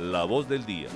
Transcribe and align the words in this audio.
La 0.00 0.24
voz 0.24 0.48
del 0.48 0.64
día. 0.64 0.88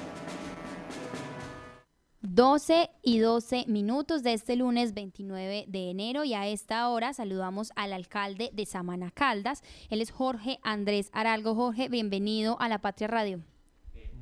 12 2.22 2.88
y 3.02 3.18
12 3.18 3.66
minutos 3.68 4.22
de 4.22 4.32
este 4.32 4.56
lunes 4.56 4.94
29 4.94 5.66
de 5.68 5.90
enero 5.90 6.24
y 6.24 6.32
a 6.32 6.46
esta 6.46 6.88
hora 6.88 7.12
saludamos 7.12 7.70
al 7.76 7.92
alcalde 7.92 8.48
de 8.54 8.64
Samana 8.64 9.10
Caldas. 9.10 9.62
Él 9.90 10.00
es 10.00 10.10
Jorge 10.10 10.58
Andrés 10.62 11.10
Aralgo. 11.12 11.54
Jorge, 11.54 11.90
bienvenido 11.90 12.56
a 12.60 12.70
La 12.70 12.78
Patria 12.78 13.08
Radio 13.08 13.42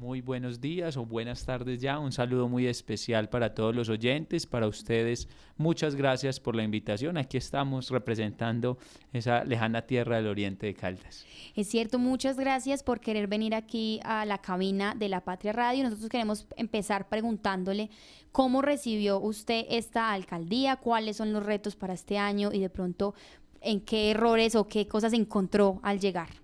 muy 0.02 0.20
buenos 0.20 0.60
días 0.60 0.96
o 0.96 1.06
buenas 1.06 1.44
tardes 1.44 1.80
ya. 1.80 2.00
Un 2.00 2.10
saludo 2.10 2.48
muy 2.48 2.66
especial 2.66 3.28
para 3.28 3.54
todos 3.54 3.72
los 3.72 3.88
oyentes, 3.88 4.46
para 4.46 4.66
ustedes. 4.66 5.28
Muchas 5.56 5.94
gracias 5.94 6.40
por 6.40 6.56
la 6.56 6.64
invitación. 6.64 7.16
Aquí 7.16 7.36
estamos 7.36 7.88
representando 7.88 8.78
esa 9.12 9.44
lejana 9.44 9.82
tierra 9.82 10.16
del 10.16 10.26
oriente 10.26 10.66
de 10.66 10.74
Caldas. 10.74 11.24
Es 11.54 11.68
cierto, 11.68 12.00
muchas 12.00 12.36
gracias 12.36 12.82
por 12.82 12.98
querer 12.98 13.28
venir 13.28 13.54
aquí 13.54 14.00
a 14.02 14.26
la 14.26 14.38
cabina 14.38 14.96
de 14.96 15.08
la 15.08 15.20
Patria 15.20 15.52
Radio. 15.52 15.84
Nosotros 15.84 16.08
queremos 16.08 16.48
empezar 16.56 17.08
preguntándole 17.08 17.88
cómo 18.32 18.60
recibió 18.60 19.20
usted 19.20 19.66
esta 19.70 20.12
alcaldía, 20.12 20.76
cuáles 20.76 21.16
son 21.16 21.32
los 21.32 21.46
retos 21.46 21.76
para 21.76 21.94
este 21.94 22.18
año 22.18 22.50
y 22.52 22.58
de 22.58 22.70
pronto 22.70 23.14
en 23.60 23.80
qué 23.80 24.10
errores 24.10 24.56
o 24.56 24.66
qué 24.66 24.88
cosas 24.88 25.12
encontró 25.12 25.78
al 25.84 26.00
llegar. 26.00 26.41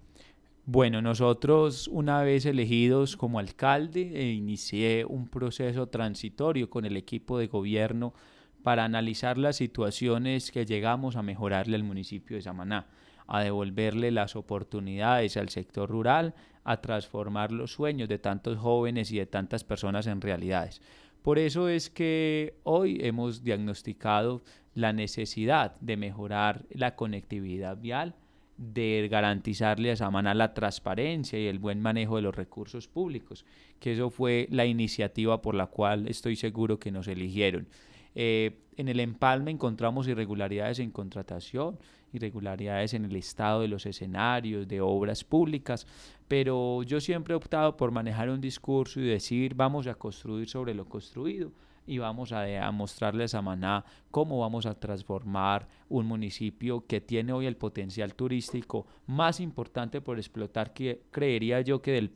Bueno, 0.71 1.01
nosotros 1.01 1.89
una 1.89 2.23
vez 2.23 2.45
elegidos 2.45 3.17
como 3.17 3.39
alcalde, 3.39 4.11
eh, 4.13 4.33
inicié 4.33 5.07
un 5.07 5.27
proceso 5.27 5.87
transitorio 5.87 6.69
con 6.69 6.85
el 6.85 6.99
equipo 6.99 7.39
de 7.39 7.47
gobierno 7.47 8.13
para 8.63 8.85
analizar 8.85 9.39
las 9.39 9.57
situaciones 9.57 10.53
que 10.53 10.67
llegamos 10.67 11.17
a 11.17 11.23
mejorarle 11.23 11.75
al 11.75 11.85
municipio 11.85 12.37
de 12.37 12.43
Samaná, 12.43 12.87
a 13.27 13.41
devolverle 13.41 14.11
las 14.11 14.37
oportunidades 14.37 15.39
al 15.39 15.49
sector 15.49 15.89
rural, 15.89 16.35
a 16.65 16.83
transformar 16.83 17.51
los 17.51 17.73
sueños 17.73 18.11
de 18.11 18.19
tantos 18.19 18.59
jóvenes 18.59 19.11
y 19.11 19.17
de 19.17 19.25
tantas 19.25 19.65
personas 19.65 20.07
en 20.07 20.21
realidades. 20.21 20.83
Por 21.23 21.39
eso 21.39 21.71
es 21.71 21.89
que 21.89 22.59
hoy 22.65 22.99
hemos 23.01 23.43
diagnosticado 23.43 24.43
la 24.75 24.93
necesidad 24.93 25.81
de 25.81 25.97
mejorar 25.97 26.67
la 26.69 26.95
conectividad 26.95 27.79
vial, 27.79 28.17
de 28.59 29.09
garantizarle 29.11 29.93
a 29.93 29.97
Samana 29.97 30.35
la 30.35 30.53
transparencia 30.53 31.39
y 31.39 31.47
el 31.47 31.61
buen 31.61 31.81
manejo 31.81 32.17
de 32.17 32.23
los 32.23 32.35
recursos 32.35 32.89
públicos, 32.89 33.47
que 33.79 33.93
eso 33.93 34.11
fue 34.11 34.49
la 34.51 34.67
iniciativa 34.67 35.41
por 35.41 35.55
la 35.55 35.67
cual 35.67 36.09
estoy 36.09 36.35
seguro 36.37 36.79
que 36.79 36.91
nos 36.91 37.07
eligieron. 37.07 37.69
Eh, 38.15 38.59
en 38.77 38.89
el 38.89 38.99
empalme 38.99 39.53
encontramos 39.53 40.09
irregularidades 40.09 40.81
en 40.81 40.91
contratación, 40.91 41.79
irregularidades 42.13 42.95
en 42.95 43.05
el 43.05 43.15
estado 43.15 43.61
de 43.61 43.69
los 43.69 43.87
escenarios, 43.87 44.67
de 44.67 44.81
obras 44.81 45.23
públicas, 45.23 45.87
pero 46.27 46.83
yo 46.83 47.01
siempre 47.01 47.35
he 47.35 47.37
optado 47.37 47.77
por 47.77 47.93
manejar 47.93 48.29
un 48.29 48.41
discurso 48.41 49.01
y 49.01 49.07
decir 49.07 49.55
vamos 49.55 49.87
a 49.87 49.95
construir 49.95 50.49
sobre 50.49 50.75
lo 50.75 50.85
construido 50.89 51.53
y 51.89 51.99
vamos 51.99 52.33
a, 52.33 52.71
mostrarles 52.71 53.35
a 53.35 53.43
Maná 53.43 53.85
cómo 54.11 54.39
vamos 54.39 54.67
a 54.67 54.79
transformar 54.79 55.67
un 55.89 56.07
municipio 56.07 56.87
que 56.87 57.01
tiene 57.01 57.33
hoy 57.33 57.47
el 57.47 57.57
potencial 57.57 58.15
turístico 58.15 58.87
más 59.07 59.41
importante 59.41 60.03
por 60.03 60.19
explotar 60.19 60.75
que 60.75 61.03
creería 61.11 61.63
yo 61.63 61.81
que 61.81 61.93
del 61.93 62.13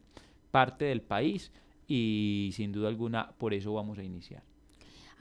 parte 0.50 0.84
del 0.84 1.00
país 1.00 1.50
y 1.88 2.50
sin 2.52 2.70
duda 2.70 2.88
alguna 2.88 3.32
por 3.38 3.54
eso 3.54 3.72
vamos 3.72 3.98
a 3.98 4.04
iniciar. 4.04 4.51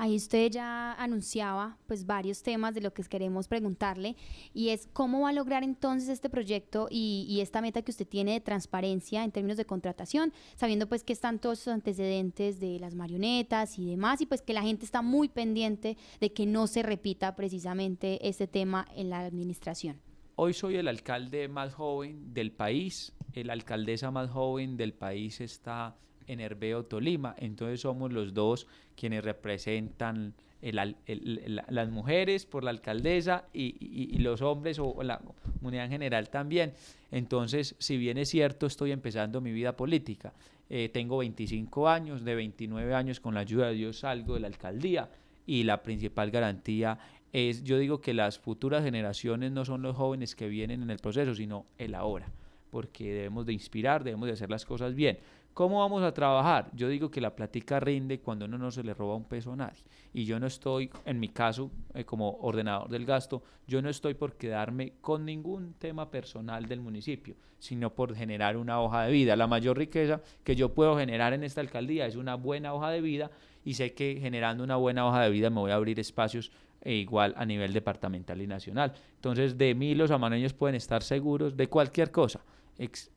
Ahí 0.01 0.15
usted 0.15 0.49
ya 0.49 0.93
anunciaba 0.93 1.77
pues 1.85 2.07
varios 2.07 2.41
temas 2.41 2.73
de 2.73 2.81
lo 2.81 2.91
que 2.91 3.03
queremos 3.03 3.47
preguntarle 3.47 4.15
y 4.51 4.69
es 4.69 4.89
cómo 4.93 5.21
va 5.21 5.29
a 5.29 5.31
lograr 5.31 5.63
entonces 5.63 6.09
este 6.09 6.27
proyecto 6.27 6.87
y, 6.89 7.37
esta 7.39 7.61
meta 7.61 7.83
que 7.83 7.91
usted 7.91 8.07
tiene 8.07 8.33
de 8.33 8.41
transparencia 8.41 9.23
en 9.23 9.31
términos 9.31 9.57
de 9.57 9.65
contratación, 9.65 10.33
sabiendo 10.55 10.89
pues 10.89 11.03
que 11.03 11.13
están 11.13 11.37
todos 11.37 11.59
esos 11.59 11.75
antecedentes 11.75 12.59
de 12.59 12.79
las 12.79 12.95
marionetas 12.95 13.77
y 13.77 13.85
demás 13.85 14.21
y 14.21 14.25
pues 14.25 14.41
que 14.41 14.55
la 14.55 14.63
gente 14.63 14.85
está 14.85 15.03
muy 15.03 15.29
pendiente 15.29 15.97
de 16.19 16.33
que 16.33 16.47
no 16.47 16.65
se 16.65 16.81
repita 16.81 17.35
precisamente 17.35 18.27
este 18.27 18.47
tema 18.47 18.87
en 18.95 19.11
la 19.11 19.19
administración. 19.19 20.01
Hoy 20.35 20.55
soy 20.55 20.77
el 20.77 20.87
alcalde 20.87 21.47
más 21.47 21.75
joven 21.75 22.33
del 22.33 22.51
país, 22.51 23.13
la 23.35 23.53
alcaldesa 23.53 24.09
más 24.09 24.31
joven 24.31 24.77
del 24.77 24.95
país 24.95 25.41
está 25.41 25.95
en 26.27 26.39
Herbeo, 26.39 26.83
Tolima. 26.83 27.35
Entonces 27.37 27.81
somos 27.81 28.11
los 28.11 28.33
dos 28.33 28.67
quienes 28.95 29.23
representan 29.23 30.33
las 30.61 31.89
mujeres 31.89 32.45
por 32.45 32.63
la 32.63 32.69
alcaldesa 32.69 33.45
y, 33.53 34.17
los 34.19 34.41
hombres 34.41 34.77
o, 34.79 35.01
la 35.03 35.19
comunidad 35.59 35.85
en 35.85 35.91
general 35.91 36.29
también. 36.29 36.73
Entonces, 37.11 37.75
si 37.79 37.97
bien 37.97 38.17
es 38.17 38.29
cierto, 38.29 38.67
estoy 38.67 38.91
empezando 38.91 39.41
mi 39.41 39.51
vida 39.51 39.75
política. 39.75 40.33
Eh, 40.69 40.89
tengo 40.89 41.17
25 41.17 41.89
años, 41.89 42.23
de 42.23 42.35
29 42.35 42.93
años 42.93 43.19
con 43.19 43.33
la 43.33 43.41
ayuda 43.41 43.67
de 43.67 43.73
Dios 43.73 43.99
salgo 43.99 44.35
de 44.35 44.41
la 44.41 44.47
alcaldía 44.47 45.09
y 45.45 45.63
la 45.63 45.83
principal 45.83 46.31
garantía 46.31 46.97
es, 47.33 47.63
yo 47.63 47.77
digo 47.77 47.99
que 47.99 48.13
las 48.13 48.39
futuras 48.39 48.83
generaciones 48.83 49.51
no 49.51 49.65
son 49.65 49.81
los 49.81 49.95
jóvenes 49.95 50.35
que 50.35 50.47
vienen 50.47 50.83
en 50.83 50.89
el 50.91 50.99
proceso, 50.99 51.33
sino 51.35 51.65
el 51.77 51.95
ahora 51.95 52.31
porque 52.71 53.13
debemos 53.13 53.45
de 53.45 53.53
inspirar, 53.53 54.03
debemos 54.03 54.27
de 54.27 54.33
hacer 54.33 54.49
las 54.49 54.65
cosas 54.65 54.95
bien. 54.95 55.19
¿Cómo 55.53 55.79
vamos 55.79 56.01
a 56.03 56.13
trabajar? 56.13 56.69
Yo 56.73 56.87
digo 56.87 57.11
que 57.11 57.19
la 57.19 57.35
plática 57.35 57.79
rinde 57.79 58.21
cuando 58.21 58.45
uno 58.45 58.57
no 58.57 58.71
se 58.71 58.83
le 58.83 58.93
roba 58.93 59.15
un 59.15 59.25
peso 59.25 59.51
a 59.51 59.55
nadie. 59.57 59.83
Y 60.13 60.23
yo 60.23 60.39
no 60.39 60.47
estoy, 60.47 60.89
en 61.05 61.19
mi 61.19 61.27
caso, 61.27 61.69
eh, 61.93 62.05
como 62.05 62.37
ordenador 62.41 62.89
del 62.89 63.05
gasto, 63.05 63.43
yo 63.67 63.81
no 63.81 63.89
estoy 63.89 64.13
por 64.13 64.37
quedarme 64.37 64.93
con 65.01 65.25
ningún 65.25 65.73
tema 65.73 66.09
personal 66.09 66.67
del 66.67 66.79
municipio, 66.79 67.35
sino 67.59 67.93
por 67.93 68.15
generar 68.15 68.55
una 68.55 68.79
hoja 68.81 69.03
de 69.03 69.11
vida. 69.11 69.35
La 69.35 69.47
mayor 69.47 69.77
riqueza 69.77 70.21
que 70.43 70.55
yo 70.55 70.73
puedo 70.73 70.97
generar 70.97 71.33
en 71.33 71.43
esta 71.43 71.59
alcaldía 71.59 72.05
es 72.05 72.15
una 72.15 72.35
buena 72.35 72.73
hoja 72.73 72.89
de 72.89 73.01
vida 73.01 73.29
y 73.65 73.73
sé 73.73 73.93
que 73.93 74.19
generando 74.21 74.63
una 74.63 74.77
buena 74.77 75.05
hoja 75.05 75.21
de 75.21 75.29
vida 75.31 75.49
me 75.49 75.59
voy 75.59 75.71
a 75.71 75.75
abrir 75.75 75.99
espacios 75.99 76.51
e 76.81 76.93
igual 76.93 77.33
a 77.37 77.45
nivel 77.45 77.73
departamental 77.73 78.41
y 78.41 78.47
nacional. 78.47 78.93
Entonces, 79.15 79.57
de 79.57 79.75
mí 79.75 79.95
los 79.95 80.11
amaneños 80.11 80.53
pueden 80.53 80.75
estar 80.75 81.03
seguros 81.03 81.57
de 81.57 81.67
cualquier 81.67 82.09
cosa 82.09 82.41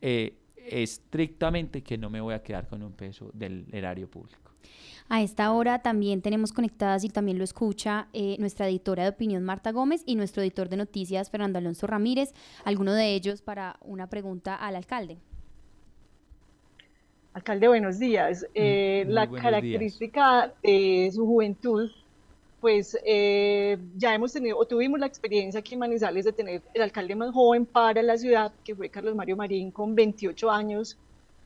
eh, 0.00 0.34
estrictamente 0.68 1.82
que 1.82 1.98
no 1.98 2.10
me 2.10 2.20
voy 2.20 2.34
a 2.34 2.42
quedar 2.42 2.66
con 2.68 2.82
un 2.82 2.92
peso 2.92 3.30
del 3.32 3.66
erario 3.72 4.08
público. 4.08 4.52
A 5.08 5.22
esta 5.22 5.52
hora 5.52 5.80
también 5.80 6.22
tenemos 6.22 6.52
conectadas 6.52 7.04
y 7.04 7.10
también 7.10 7.36
lo 7.36 7.44
escucha 7.44 8.08
eh, 8.14 8.36
nuestra 8.38 8.68
editora 8.68 9.02
de 9.02 9.10
opinión 9.10 9.42
Marta 9.44 9.70
Gómez 9.70 10.02
y 10.06 10.16
nuestro 10.16 10.42
editor 10.42 10.70
de 10.70 10.78
noticias 10.78 11.30
Fernando 11.30 11.58
Alonso 11.58 11.86
Ramírez, 11.86 12.32
alguno 12.64 12.94
de 12.94 13.14
ellos 13.14 13.42
para 13.42 13.76
una 13.82 14.08
pregunta 14.08 14.54
al 14.54 14.76
alcalde. 14.76 15.18
Alcalde, 17.34 17.68
buenos 17.68 17.98
días. 17.98 18.46
Eh, 18.54 19.04
la 19.08 19.28
característica 19.28 20.54
de 20.62 21.10
su 21.12 21.26
juventud 21.26 21.90
pues 22.64 22.98
eh, 23.04 23.76
ya 23.94 24.14
hemos 24.14 24.32
tenido 24.32 24.56
o 24.56 24.64
tuvimos 24.64 24.98
la 24.98 25.04
experiencia 25.04 25.60
aquí 25.60 25.74
en 25.74 25.80
Manizales 25.80 26.24
de 26.24 26.32
tener 26.32 26.62
el 26.72 26.80
alcalde 26.80 27.14
más 27.14 27.30
joven 27.30 27.66
para 27.66 28.02
la 28.02 28.16
ciudad, 28.16 28.54
que 28.64 28.74
fue 28.74 28.88
Carlos 28.88 29.14
Mario 29.14 29.36
Marín, 29.36 29.70
con 29.70 29.94
28 29.94 30.50
años, 30.50 30.96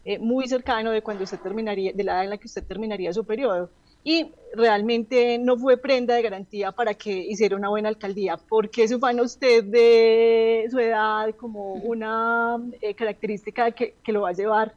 eh, 0.04 0.20
muy 0.20 0.46
cercano 0.46 0.92
de 0.92 1.02
cuando 1.02 1.24
usted 1.24 1.40
terminaría, 1.40 1.92
de 1.92 2.04
la 2.04 2.12
edad 2.12 2.22
en 2.22 2.30
la 2.30 2.36
que 2.36 2.46
usted 2.46 2.62
terminaría 2.62 3.12
su 3.12 3.24
periodo. 3.24 3.68
Y 4.04 4.30
realmente 4.54 5.38
no 5.38 5.58
fue 5.58 5.76
prenda 5.76 6.14
de 6.14 6.22
garantía 6.22 6.70
para 6.70 6.94
que 6.94 7.10
hiciera 7.10 7.56
una 7.56 7.68
buena 7.68 7.88
alcaldía. 7.88 8.36
¿Por 8.36 8.70
qué 8.70 8.84
ufana 8.94 9.24
usted 9.24 9.64
de 9.64 10.68
su 10.70 10.78
edad 10.78 11.34
como 11.34 11.72
una 11.72 12.62
eh, 12.80 12.94
característica 12.94 13.72
que, 13.72 13.94
que 14.04 14.12
lo 14.12 14.20
va 14.20 14.28
a 14.28 14.34
llevar 14.34 14.72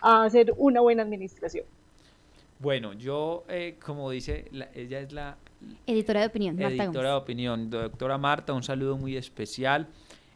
a 0.00 0.22
hacer 0.22 0.54
una 0.56 0.82
buena 0.82 1.02
administración? 1.02 1.64
Bueno, 2.60 2.92
yo, 2.92 3.42
como 3.84 4.08
dice, 4.10 4.44
ella 4.74 5.00
es 5.00 5.12
la 5.12 5.36
Editora 5.86 6.20
de 6.20 6.26
opinión, 6.26 6.56
Marta 6.56 6.84
Editora 6.84 7.10
de 7.10 7.16
opinión, 7.16 7.70
doctora 7.70 8.18
Marta, 8.18 8.52
un 8.52 8.62
saludo 8.62 8.96
muy 8.96 9.16
especial. 9.16 9.88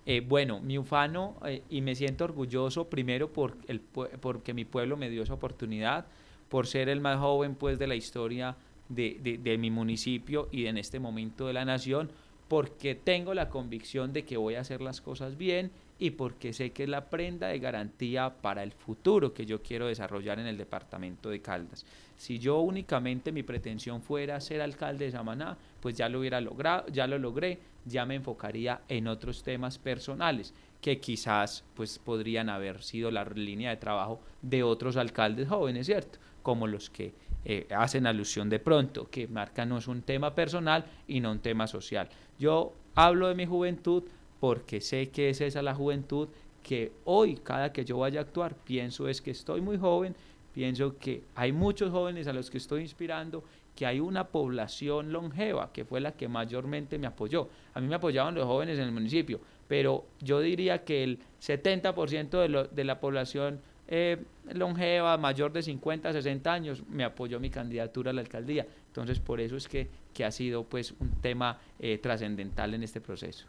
Eh, 0.06 0.20
bueno, 0.20 0.60
mi 0.60 0.76
ufano, 0.76 1.36
eh, 1.46 1.62
y 1.70 1.80
me 1.80 1.94
siento 1.94 2.24
orgulloso 2.24 2.88
primero 2.90 3.32
por 3.32 3.56
el, 3.68 3.80
porque 3.80 4.52
mi 4.52 4.64
pueblo 4.64 4.96
me 4.96 5.08
dio 5.08 5.22
esa 5.22 5.34
oportunidad, 5.34 6.06
por 6.48 6.66
ser 6.66 6.88
el 6.88 7.00
más 7.00 7.18
joven 7.18 7.54
pues 7.54 7.78
de 7.78 7.86
la 7.86 7.94
historia 7.94 8.56
de, 8.88 9.18
de, 9.22 9.38
de 9.38 9.58
mi 9.58 9.70
municipio 9.70 10.48
y 10.52 10.66
en 10.66 10.76
este 10.76 11.00
momento 11.00 11.46
de 11.46 11.54
la 11.54 11.64
nación, 11.64 12.10
porque 12.48 12.94
tengo 12.94 13.32
la 13.32 13.48
convicción 13.48 14.12
de 14.12 14.24
que 14.24 14.36
voy 14.36 14.56
a 14.56 14.60
hacer 14.60 14.82
las 14.82 15.00
cosas 15.00 15.38
bien 15.38 15.70
y 15.98 16.10
porque 16.10 16.52
sé 16.52 16.72
que 16.72 16.84
es 16.84 16.88
la 16.88 17.08
prenda 17.08 17.48
de 17.48 17.58
garantía 17.58 18.34
para 18.40 18.62
el 18.62 18.72
futuro 18.72 19.32
que 19.32 19.46
yo 19.46 19.62
quiero 19.62 19.86
desarrollar 19.86 20.38
en 20.38 20.46
el 20.46 20.58
departamento 20.58 21.30
de 21.30 21.40
Caldas. 21.40 21.86
Si 22.16 22.38
yo 22.38 22.60
únicamente 22.60 23.32
mi 23.32 23.42
pretensión 23.42 24.02
fuera 24.02 24.40
ser 24.40 24.60
alcalde 24.60 25.06
de 25.06 25.12
Samaná, 25.12 25.56
pues 25.80 25.96
ya 25.96 26.08
lo 26.08 26.20
hubiera 26.20 26.40
logrado, 26.40 26.86
ya 26.88 27.06
lo 27.06 27.18
logré, 27.18 27.58
ya 27.84 28.06
me 28.06 28.16
enfocaría 28.16 28.82
en 28.88 29.08
otros 29.08 29.42
temas 29.42 29.78
personales 29.78 30.54
que 30.80 31.00
quizás 31.00 31.64
pues 31.74 31.98
podrían 31.98 32.48
haber 32.48 32.82
sido 32.82 33.10
la 33.10 33.24
línea 33.24 33.70
de 33.70 33.76
trabajo 33.76 34.20
de 34.42 34.62
otros 34.62 34.96
alcaldes 34.96 35.48
jóvenes, 35.48 35.86
¿cierto? 35.86 36.18
Como 36.42 36.66
los 36.66 36.90
que 36.90 37.14
eh, 37.44 37.66
hacen 37.74 38.06
alusión 38.06 38.48
de 38.48 38.58
pronto, 38.58 39.08
que 39.10 39.26
marcan 39.28 39.68
no 39.68 39.78
es 39.78 39.88
un 39.88 40.02
tema 40.02 40.34
personal 40.34 40.84
y 41.06 41.20
no 41.20 41.30
un 41.30 41.40
tema 41.40 41.66
social. 41.66 42.08
Yo 42.38 42.74
hablo 42.94 43.28
de 43.28 43.34
mi 43.34 43.46
juventud, 43.46 44.04
porque 44.44 44.82
sé 44.82 45.08
que 45.08 45.30
es 45.30 45.40
esa 45.40 45.62
la 45.62 45.74
juventud 45.74 46.28
que 46.62 46.92
hoy, 47.06 47.36
cada 47.36 47.72
que 47.72 47.82
yo 47.82 47.96
vaya 47.96 48.20
a 48.20 48.24
actuar, 48.24 48.54
pienso 48.54 49.08
es 49.08 49.22
que 49.22 49.30
estoy 49.30 49.62
muy 49.62 49.78
joven, 49.78 50.14
pienso 50.52 50.98
que 50.98 51.22
hay 51.34 51.50
muchos 51.50 51.90
jóvenes 51.90 52.26
a 52.26 52.34
los 52.34 52.50
que 52.50 52.58
estoy 52.58 52.82
inspirando, 52.82 53.42
que 53.74 53.86
hay 53.86 54.00
una 54.00 54.28
población 54.28 55.14
longeva, 55.14 55.72
que 55.72 55.86
fue 55.86 55.98
la 56.02 56.12
que 56.12 56.28
mayormente 56.28 56.98
me 56.98 57.06
apoyó. 57.06 57.48
A 57.72 57.80
mí 57.80 57.88
me 57.88 57.94
apoyaban 57.94 58.34
los 58.34 58.44
jóvenes 58.44 58.78
en 58.78 58.84
el 58.84 58.92
municipio, 58.92 59.40
pero 59.66 60.04
yo 60.20 60.40
diría 60.40 60.84
que 60.84 61.02
el 61.04 61.20
70% 61.40 62.28
de, 62.28 62.68
de 62.70 62.84
la 62.84 63.00
población 63.00 63.60
eh, 63.88 64.22
longeva, 64.52 65.16
mayor 65.16 65.54
de 65.54 65.62
50, 65.62 66.12
60 66.12 66.52
años, 66.52 66.82
me 66.90 67.04
apoyó 67.04 67.40
mi 67.40 67.48
candidatura 67.48 68.10
a 68.10 68.12
la 68.12 68.20
alcaldía. 68.20 68.66
Entonces, 68.88 69.20
por 69.20 69.40
eso 69.40 69.56
es 69.56 69.68
que, 69.68 69.88
que 70.12 70.22
ha 70.22 70.30
sido 70.30 70.64
pues 70.64 70.92
un 71.00 71.12
tema 71.22 71.58
eh, 71.78 71.96
trascendental 71.96 72.74
en 72.74 72.82
este 72.82 73.00
proceso. 73.00 73.46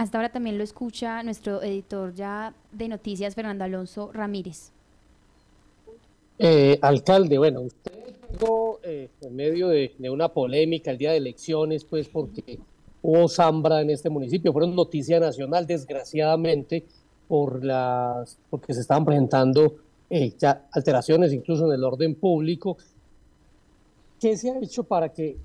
Hasta 0.00 0.16
ahora 0.16 0.32
también 0.32 0.56
lo 0.56 0.64
escucha 0.64 1.22
nuestro 1.22 1.62
editor 1.62 2.14
ya 2.14 2.54
de 2.72 2.88
noticias, 2.88 3.34
Fernando 3.34 3.64
Alonso 3.64 4.10
Ramírez. 4.14 4.70
Eh, 6.38 6.78
alcalde, 6.80 7.36
bueno, 7.36 7.60
usted 7.60 7.92
en 9.20 9.36
medio 9.36 9.68
de, 9.68 9.92
de, 9.98 10.08
una 10.08 10.30
polémica 10.30 10.90
el 10.90 10.96
día 10.96 11.10
de 11.10 11.18
elecciones, 11.18 11.84
pues 11.84 12.08
porque 12.08 12.58
hubo 13.02 13.28
zambra 13.28 13.82
en 13.82 13.90
este 13.90 14.08
municipio, 14.08 14.54
fueron 14.54 14.74
noticia 14.74 15.20
nacional, 15.20 15.66
desgraciadamente, 15.66 16.82
por 17.28 17.62
las, 17.62 18.38
porque 18.48 18.72
se 18.72 18.80
estaban 18.80 19.04
presentando 19.04 19.74
eh, 20.08 20.32
ya 20.38 20.66
alteraciones 20.72 21.30
incluso 21.34 21.66
en 21.66 21.72
el 21.72 21.84
orden 21.84 22.14
público. 22.14 22.78
¿Qué 24.18 24.34
se 24.38 24.50
ha 24.50 24.58
hecho 24.60 24.82
para 24.82 25.10
que 25.10 25.36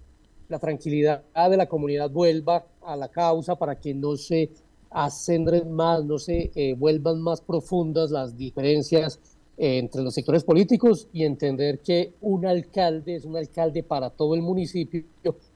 la 0.47 0.59
tranquilidad 0.59 1.23
de 1.49 1.57
la 1.57 1.67
comunidad 1.67 2.09
vuelva 2.09 2.65
a 2.83 2.95
la 2.95 3.09
causa, 3.09 3.55
para 3.55 3.79
que 3.79 3.93
no 3.93 4.15
se 4.15 4.51
ascendren 4.89 5.71
más, 5.71 6.05
no 6.05 6.17
se 6.17 6.51
eh, 6.55 6.73
vuelvan 6.73 7.21
más 7.21 7.41
profundas 7.41 8.11
las 8.11 8.37
diferencias 8.37 9.19
eh, 9.57 9.77
entre 9.77 10.01
los 10.01 10.13
sectores 10.13 10.43
políticos 10.43 11.07
y 11.13 11.23
entender 11.23 11.79
que 11.79 12.13
un 12.21 12.45
alcalde 12.45 13.15
es 13.15 13.25
un 13.25 13.37
alcalde 13.37 13.83
para 13.83 14.09
todo 14.09 14.35
el 14.35 14.41
municipio 14.41 15.03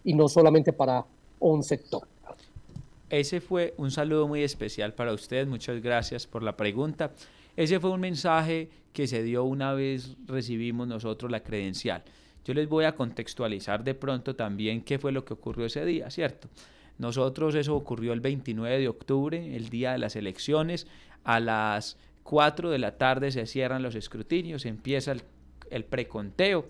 y 0.04 0.14
no 0.14 0.28
solamente 0.28 0.74
para 0.74 1.06
un 1.40 1.64
sector? 1.64 2.08
Ese 3.10 3.42
fue 3.42 3.74
un 3.78 3.92
saludo 3.92 4.28
muy 4.28 4.44
especial 4.44 4.94
para 4.94 5.14
usted, 5.14 5.48
muchas 5.48 5.82
gracias 5.82 6.28
por 6.28 6.44
la 6.44 6.56
pregunta. 6.56 7.12
Ese 7.56 7.80
fue 7.80 7.90
un 7.92 8.00
mensaje 8.00 8.70
que 8.94 9.08
se 9.08 9.24
dio 9.24 9.44
una 9.44 9.74
vez 9.74 10.16
recibimos 10.28 10.88
nosotros 10.88 11.32
la 11.32 11.42
credencial. 11.42 12.04
Yo 12.50 12.56
les 12.56 12.68
voy 12.68 12.86
a 12.86 12.96
contextualizar 12.96 13.84
de 13.84 13.94
pronto 13.94 14.36
también 14.36 14.82
qué 14.82 14.98
fue 14.98 15.12
lo 15.12 15.24
que 15.24 15.36
ocurrió 15.36 15.68
ese 15.68 15.86
día, 15.86 16.10
¿cierto? 16.10 16.48
Nosotros 16.98 17.54
eso 17.54 17.76
ocurrió 17.76 18.12
el 18.12 18.22
29 18.22 18.80
de 18.80 18.88
octubre, 18.88 19.56
el 19.56 19.70
día 19.70 19.92
de 19.92 20.00
las 20.00 20.16
elecciones. 20.16 20.88
A 21.24 21.40
las 21.40 22.00
4 22.24 22.72
de 22.72 22.80
la 22.80 22.98
tarde 22.98 23.30
se 23.30 23.46
cierran 23.46 23.84
los 23.84 23.94
escrutinios, 23.94 24.66
empieza 24.66 25.12
el, 25.70 25.86
preconteo 25.86 26.68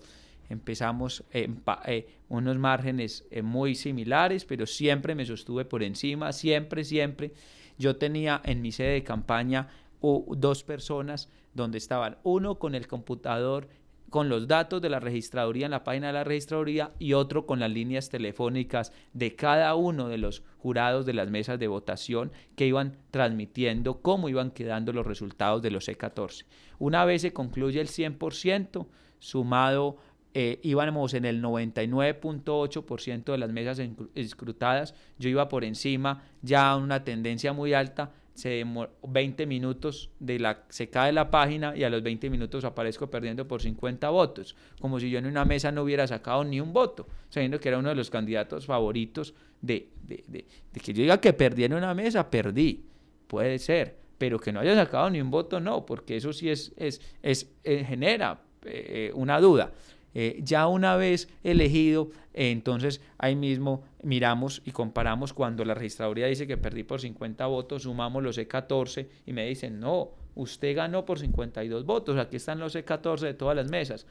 empezamos 0.50 1.24
en 1.30 1.62
eh, 1.86 2.08
unos 2.28 2.58
márgenes 2.58 3.24
eh, 3.30 3.40
muy 3.40 3.74
similares, 3.74 4.44
pero 4.44 4.66
siempre 4.66 5.14
me 5.14 5.24
sostuve 5.24 5.64
por 5.64 5.82
encima, 5.82 6.34
siempre, 6.34 6.84
siempre. 6.84 7.32
Yo 7.78 7.96
tenía 7.96 8.42
en 8.44 8.60
mi 8.60 8.70
sede 8.70 8.92
de 8.92 9.02
campaña 9.02 9.68
dos 10.02 10.62
personas 10.62 11.30
donde 11.54 11.78
estaban 11.78 12.18
uno 12.22 12.58
con 12.58 12.74
el 12.74 12.86
computador 12.86 13.68
con 14.10 14.28
los 14.28 14.48
datos 14.48 14.82
de 14.82 14.90
la 14.90 15.00
registraduría 15.00 15.66
en 15.66 15.70
la 15.70 15.84
página 15.84 16.08
de 16.08 16.12
la 16.12 16.24
registraduría 16.24 16.90
y 16.98 17.14
otro 17.14 17.46
con 17.46 17.60
las 17.60 17.70
líneas 17.70 18.10
telefónicas 18.10 18.92
de 19.12 19.34
cada 19.36 19.74
uno 19.76 20.08
de 20.08 20.18
los 20.18 20.42
jurados 20.58 21.06
de 21.06 21.14
las 21.14 21.30
mesas 21.30 21.58
de 21.58 21.68
votación 21.68 22.32
que 22.56 22.66
iban 22.66 22.98
transmitiendo 23.10 24.02
cómo 24.02 24.28
iban 24.28 24.50
quedando 24.50 24.92
los 24.92 25.06
resultados 25.06 25.62
de 25.62 25.70
los 25.70 25.88
C14. 25.88 26.44
Una 26.78 27.04
vez 27.04 27.22
se 27.22 27.32
concluye 27.32 27.80
el 27.80 27.88
100%, 27.88 28.86
sumado 29.18 29.96
eh, 30.32 30.60
íbamos 30.62 31.14
en 31.14 31.24
el 31.24 31.42
99.8% 31.42 33.32
de 33.32 33.38
las 33.38 33.50
mesas 33.50 33.80
escrutadas, 34.14 34.94
yo 35.18 35.28
iba 35.28 35.48
por 35.48 35.64
encima, 35.64 36.22
ya 36.40 36.76
una 36.76 37.02
tendencia 37.02 37.52
muy 37.52 37.74
alta, 37.74 38.12
se 38.40 38.64
20 39.02 39.44
minutos 39.44 40.10
de 40.18 40.38
la 40.38 40.64
se 40.70 40.88
cae 40.88 41.12
la 41.12 41.30
página 41.30 41.76
y 41.76 41.84
a 41.84 41.90
los 41.90 42.02
20 42.02 42.30
minutos 42.30 42.64
aparezco 42.64 43.10
perdiendo 43.10 43.46
por 43.46 43.60
50 43.60 44.08
votos, 44.08 44.56
como 44.80 44.98
si 44.98 45.10
yo 45.10 45.18
en 45.18 45.26
una 45.26 45.44
mesa 45.44 45.70
no 45.70 45.82
hubiera 45.82 46.06
sacado 46.06 46.42
ni 46.42 46.58
un 46.58 46.72
voto, 46.72 47.06
sabiendo 47.28 47.60
que 47.60 47.68
era 47.68 47.76
uno 47.76 47.90
de 47.90 47.94
los 47.94 48.08
candidatos 48.08 48.64
favoritos 48.64 49.34
de, 49.60 49.90
de, 50.02 50.24
de, 50.26 50.46
que 50.80 50.94
yo 50.94 51.02
diga 51.02 51.20
que 51.20 51.34
perdí 51.34 51.64
en 51.64 51.74
una 51.74 51.92
mesa, 51.92 52.30
perdí, 52.30 52.86
puede 53.26 53.58
ser, 53.58 53.96
pero 54.16 54.38
que 54.38 54.52
no 54.52 54.60
haya 54.60 54.74
sacado 54.74 55.10
ni 55.10 55.20
un 55.20 55.30
voto, 55.30 55.60
no, 55.60 55.84
porque 55.84 56.16
eso 56.16 56.32
sí 56.32 56.48
es, 56.48 56.72
es, 56.78 57.02
es 57.22 57.46
eh, 57.64 57.84
genera 57.86 58.40
eh, 58.64 59.12
una 59.14 59.38
duda. 59.38 59.70
Eh, 60.14 60.40
ya 60.42 60.66
una 60.66 60.96
vez 60.96 61.28
elegido, 61.44 62.10
entonces 62.34 63.00
ahí 63.18 63.36
mismo 63.36 63.84
miramos 64.02 64.62
y 64.64 64.72
comparamos 64.72 65.32
cuando 65.32 65.64
la 65.64 65.74
registraduría 65.74 66.26
dice 66.26 66.46
que 66.46 66.56
perdí 66.56 66.82
por 66.82 67.00
50 67.00 67.46
votos, 67.46 67.82
sumamos 67.82 68.22
los 68.22 68.38
E14 68.38 69.06
y 69.26 69.32
me 69.32 69.46
dicen, 69.46 69.78
no, 69.78 70.10
usted 70.34 70.74
ganó 70.74 71.04
por 71.04 71.18
52 71.18 71.84
votos, 71.84 72.16
aquí 72.18 72.36
están 72.36 72.58
los 72.58 72.74
E14 72.74 73.20
de 73.20 73.34
todas 73.34 73.56
las 73.56 73.70
mesas. 73.70 74.06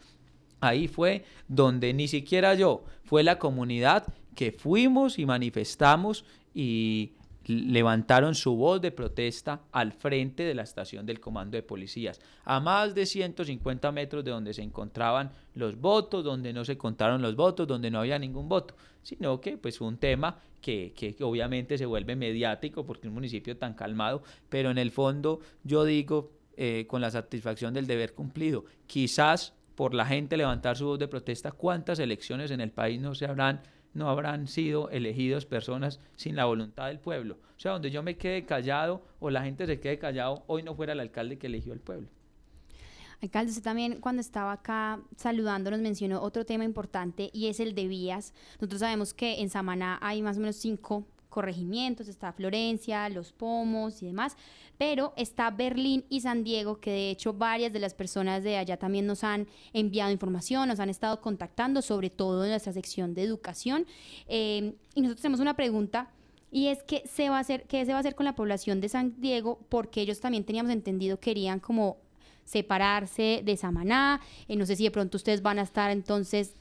Ahí 0.62 0.88
fue 0.88 1.24
donde 1.48 1.94
ni 1.94 2.08
siquiera 2.08 2.54
yo, 2.54 2.84
fue 3.04 3.24
la 3.24 3.40
comunidad 3.40 4.06
que 4.36 4.52
fuimos 4.52 5.20
y 5.20 5.26
manifestamos 5.26 6.26
y 6.54 7.14
levantaron 7.50 8.36
su 8.36 8.56
voz 8.56 8.80
de 8.80 8.92
protesta 8.92 9.62
al 9.72 9.92
frente 9.92 10.44
de 10.44 10.54
la 10.54 10.62
estación 10.62 11.06
del 11.06 11.20
comando 11.20 11.58
de 11.58 11.64
policías, 11.64 12.22
a 12.46 12.60
más 12.60 12.94
de 12.94 13.06
150 13.06 13.92
metros 13.92 14.24
de 14.24 14.32
donde 14.32 14.54
se 14.54 14.62
encontraban 14.62 15.32
los 15.56 15.80
votos, 15.80 16.24
donde 16.24 16.54
no 16.54 16.64
se 16.64 16.78
contaron 16.78 17.22
los 17.22 17.36
votos, 17.36 17.68
donde 17.68 17.90
no 17.90 18.00
había 18.00 18.20
ningún 18.20 18.48
voto, 18.48 18.76
sino 19.02 19.42
que 19.42 19.58
pues 19.58 19.78
fue 19.78 19.88
un 19.88 19.98
tema 19.98 20.40
que, 20.62 20.94
que 20.96 21.16
obviamente 21.24 21.78
se 21.78 21.86
vuelve 21.86 22.16
mediático 22.16 22.86
porque 22.86 23.08
un 23.08 23.16
municipio 23.16 23.58
tan 23.58 23.74
calmado, 23.74 24.22
pero 24.48 24.70
en 24.70 24.78
el 24.78 24.92
fondo 24.92 25.40
yo 25.64 25.86
digo 25.86 26.32
eh, 26.56 26.86
con 26.88 27.02
la 27.02 27.10
satisfacción 27.10 27.74
del 27.74 27.88
deber 27.88 28.14
cumplido, 28.14 28.66
quizás 28.86 29.54
por 29.76 29.94
la 29.94 30.06
gente 30.06 30.36
levantar 30.36 30.76
su 30.76 30.86
voz 30.86 31.00
de 31.00 31.08
protesta, 31.08 31.52
cuántas 31.54 32.00
elecciones 32.00 32.52
en 32.52 32.60
el 32.60 32.70
país 32.70 33.00
no 33.00 33.16
se 33.16 33.26
habrán 33.26 33.62
no 33.94 34.10
habrán 34.10 34.48
sido 34.48 34.90
elegidos 34.90 35.46
personas 35.46 36.00
sin 36.16 36.36
la 36.36 36.46
voluntad 36.46 36.88
del 36.88 37.00
pueblo. 37.00 37.38
O 37.58 37.60
sea, 37.60 37.74
donde 37.74 37.92
yo 37.92 38.04
me 38.04 38.18
quede 38.18 38.46
callado 38.46 39.04
o 39.20 39.30
la 39.30 39.44
gente 39.44 39.66
se 39.66 39.80
quede 39.80 40.00
callado, 40.00 40.44
hoy 40.48 40.64
no 40.64 40.76
fuera 40.76 40.94
el 40.94 41.00
alcalde 41.00 41.38
que 41.38 41.48
eligió 41.48 41.74
el 41.74 41.80
pueblo. 41.80 42.08
Alcalde, 43.22 43.50
usted 43.50 43.64
también 43.64 44.00
cuando 44.00 44.22
estaba 44.22 44.54
acá 44.54 45.02
saludando 45.18 45.70
nos 45.72 45.82
mencionó 45.82 46.22
otro 46.22 46.46
tema 46.46 46.64
importante 46.64 47.30
y 47.34 47.48
es 47.48 47.60
el 47.60 47.76
de 47.76 47.88
vías. 47.88 48.34
Nosotros 48.56 48.80
sabemos 48.80 49.14
que 49.14 49.42
en 49.42 49.50
Samaná 49.50 50.00
hay 50.02 50.22
más 50.22 50.38
o 50.38 50.40
menos 50.40 50.56
cinco 50.56 51.06
corregimientos, 51.30 52.08
está 52.08 52.34
Florencia, 52.34 53.08
Los 53.10 53.32
Pomos 53.32 54.02
y 54.02 54.08
demás, 54.08 54.36
pero 54.78 55.14
está 55.16 55.52
Berlín 55.52 56.06
y 56.10 56.22
San 56.22 56.44
Diego, 56.44 56.80
que 56.80 56.92
de 56.92 57.10
hecho 57.12 57.34
varias 57.34 57.72
de 57.72 57.80
las 57.80 57.94
personas 57.94 58.44
de 58.44 58.58
allá 58.58 58.78
también 58.78 59.06
nos 59.06 59.24
han 59.24 59.48
enviado 59.74 60.12
información, 60.12 60.68
nos 60.68 60.80
han 60.80 60.90
estado 60.90 61.22
contactando, 61.22 61.82
sobre 61.82 62.10
todo 62.10 62.44
en 62.44 62.52
nuestra 62.52 62.74
sección 62.74 63.14
de 63.14 63.24
educación. 63.24 63.86
Eh, 64.28 64.74
y 64.96 65.02
nosotros 65.02 65.22
tenemos 65.22 65.40
una 65.40 65.56
pregunta 65.56 66.10
y 66.52 66.68
es 66.68 66.82
que 66.84 67.04
se 67.08 67.30
va 67.30 67.38
a 67.38 67.42
hacer, 67.42 67.66
qué 67.68 67.86
se 67.86 67.92
va 67.92 67.98
a 67.98 68.00
hacer 68.00 68.16
con 68.16 68.26
la 68.26 68.36
población 68.36 68.82
de 68.82 68.90
San 68.90 69.20
Diego, 69.22 69.60
porque 69.70 70.02
ellos 70.02 70.20
también 70.20 70.44
teníamos 70.44 70.72
entendido 70.72 71.20
querían 71.20 71.60
como 71.60 71.98
separarse 72.44 73.42
de 73.46 73.58
Samaná. 73.58 74.22
Eh, 74.48 74.56
no 74.56 74.66
sé 74.66 74.76
si 74.76 74.84
de 74.84 74.92
pronto 74.92 75.18
ustedes 75.18 75.42
van 75.44 75.60
a 75.60 75.62
estar 75.62 75.92
entonces 75.92 76.56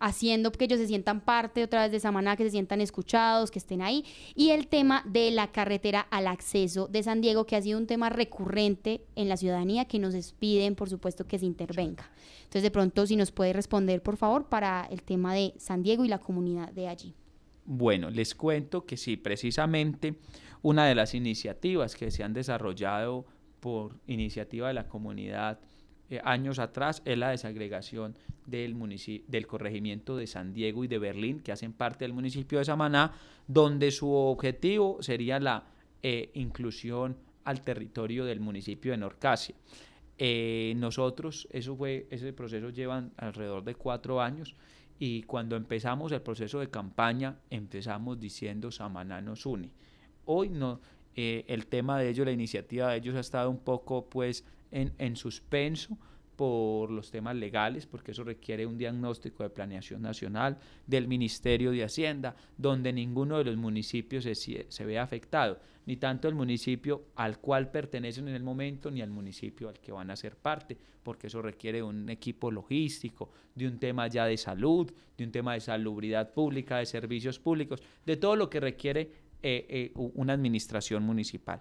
haciendo 0.00 0.50
que 0.50 0.64
ellos 0.64 0.80
se 0.80 0.86
sientan 0.86 1.20
parte 1.20 1.62
otra 1.62 1.82
vez 1.82 1.92
de 1.92 2.00
Samaná, 2.00 2.36
que 2.36 2.44
se 2.44 2.50
sientan 2.50 2.80
escuchados, 2.80 3.50
que 3.50 3.58
estén 3.58 3.82
ahí. 3.82 4.04
Y 4.34 4.50
el 4.50 4.66
tema 4.66 5.04
de 5.06 5.30
la 5.30 5.52
carretera 5.52 6.00
al 6.00 6.26
acceso 6.26 6.88
de 6.88 7.02
San 7.02 7.20
Diego, 7.20 7.46
que 7.46 7.54
ha 7.56 7.62
sido 7.62 7.78
un 7.78 7.86
tema 7.86 8.08
recurrente 8.08 9.04
en 9.14 9.28
la 9.28 9.36
ciudadanía, 9.36 9.84
que 9.84 9.98
nos 9.98 10.32
piden, 10.32 10.74
por 10.74 10.88
supuesto, 10.88 11.26
que 11.26 11.38
se 11.38 11.46
intervenga. 11.46 12.10
Entonces, 12.40 12.62
de 12.62 12.70
pronto, 12.70 13.06
si 13.06 13.14
nos 13.14 13.30
puede 13.30 13.52
responder, 13.52 14.02
por 14.02 14.16
favor, 14.16 14.48
para 14.48 14.88
el 14.90 15.02
tema 15.02 15.34
de 15.34 15.54
San 15.58 15.82
Diego 15.82 16.04
y 16.04 16.08
la 16.08 16.18
comunidad 16.18 16.72
de 16.72 16.88
allí. 16.88 17.14
Bueno, 17.64 18.10
les 18.10 18.34
cuento 18.34 18.84
que 18.86 18.96
sí, 18.96 19.16
precisamente 19.16 20.16
una 20.62 20.86
de 20.86 20.94
las 20.94 21.14
iniciativas 21.14 21.94
que 21.94 22.10
se 22.10 22.24
han 22.24 22.32
desarrollado 22.32 23.26
por 23.60 24.00
iniciativa 24.06 24.68
de 24.68 24.74
la 24.74 24.88
comunidad 24.88 25.60
eh, 26.10 26.20
años 26.24 26.58
atrás 26.58 27.02
es 27.04 27.16
la 27.16 27.30
desagregación 27.30 28.16
del, 28.44 28.76
del 29.28 29.46
corregimiento 29.46 30.16
de 30.16 30.26
San 30.26 30.52
Diego 30.52 30.82
y 30.82 30.88
de 30.88 30.98
Berlín, 30.98 31.38
que 31.38 31.52
hacen 31.52 31.72
parte 31.72 32.04
del 32.04 32.12
municipio 32.12 32.58
de 32.58 32.64
Samaná, 32.64 33.12
donde 33.46 33.92
su 33.92 34.12
objetivo 34.12 35.00
sería 35.02 35.38
la 35.38 35.62
eh, 36.02 36.30
inclusión 36.34 37.16
al 37.44 37.60
territorio 37.60 38.24
del 38.24 38.40
municipio 38.40 38.90
de 38.90 38.98
Norcasia. 38.98 39.54
Eh, 40.18 40.74
nosotros, 40.76 41.46
eso 41.52 41.76
fue, 41.76 42.08
ese 42.10 42.32
proceso 42.32 42.70
lleva 42.70 43.08
alrededor 43.16 43.62
de 43.62 43.76
cuatro 43.76 44.20
años 44.20 44.56
y 44.98 45.22
cuando 45.22 45.54
empezamos 45.54 46.10
el 46.10 46.22
proceso 46.22 46.58
de 46.58 46.68
campaña 46.68 47.38
empezamos 47.50 48.18
diciendo 48.18 48.72
Samaná 48.72 49.20
nos 49.20 49.46
une. 49.46 49.70
Hoy 50.24 50.48
no, 50.48 50.80
el 51.14 51.66
tema 51.66 51.98
de 51.98 52.08
ellos, 52.08 52.26
la 52.26 52.32
iniciativa 52.32 52.90
de 52.90 52.96
ellos 52.96 53.14
ha 53.14 53.20
estado 53.20 53.48
un 53.48 53.58
poco 53.58 54.06
pues 54.06 54.44
en, 54.70 54.92
en 54.98 55.16
suspenso 55.16 55.96
por 56.40 56.90
los 56.90 57.10
temas 57.10 57.36
legales, 57.36 57.84
porque 57.84 58.12
eso 58.12 58.24
requiere 58.24 58.64
un 58.64 58.78
diagnóstico 58.78 59.42
de 59.42 59.50
planeación 59.50 60.00
nacional 60.00 60.56
del 60.86 61.06
Ministerio 61.06 61.70
de 61.70 61.84
Hacienda, 61.84 62.34
donde 62.56 62.94
ninguno 62.94 63.36
de 63.36 63.44
los 63.44 63.58
municipios 63.58 64.24
se, 64.24 64.34
se 64.34 64.84
ve 64.86 64.98
afectado, 64.98 65.58
ni 65.84 65.98
tanto 65.98 66.28
el 66.28 66.34
municipio 66.34 67.08
al 67.16 67.40
cual 67.40 67.70
pertenecen 67.70 68.26
en 68.28 68.34
el 68.34 68.42
momento, 68.42 68.90
ni 68.90 69.02
al 69.02 69.10
municipio 69.10 69.68
al 69.68 69.80
que 69.80 69.92
van 69.92 70.10
a 70.10 70.16
ser 70.16 70.34
parte, 70.34 70.78
porque 71.02 71.26
eso 71.26 71.42
requiere 71.42 71.82
un 71.82 72.08
equipo 72.08 72.50
logístico, 72.50 73.30
de 73.54 73.68
un 73.68 73.78
tema 73.78 74.06
ya 74.06 74.24
de 74.24 74.38
salud, 74.38 74.90
de 75.18 75.24
un 75.24 75.32
tema 75.32 75.52
de 75.52 75.60
salubridad 75.60 76.32
pública, 76.32 76.78
de 76.78 76.86
servicios 76.86 77.38
públicos, 77.38 77.82
de 78.06 78.16
todo 78.16 78.34
lo 78.34 78.48
que 78.48 78.60
requiere 78.60 79.12
eh, 79.42 79.66
eh, 79.68 79.92
una 79.94 80.34
administración 80.34 81.02
municipal. 81.02 81.60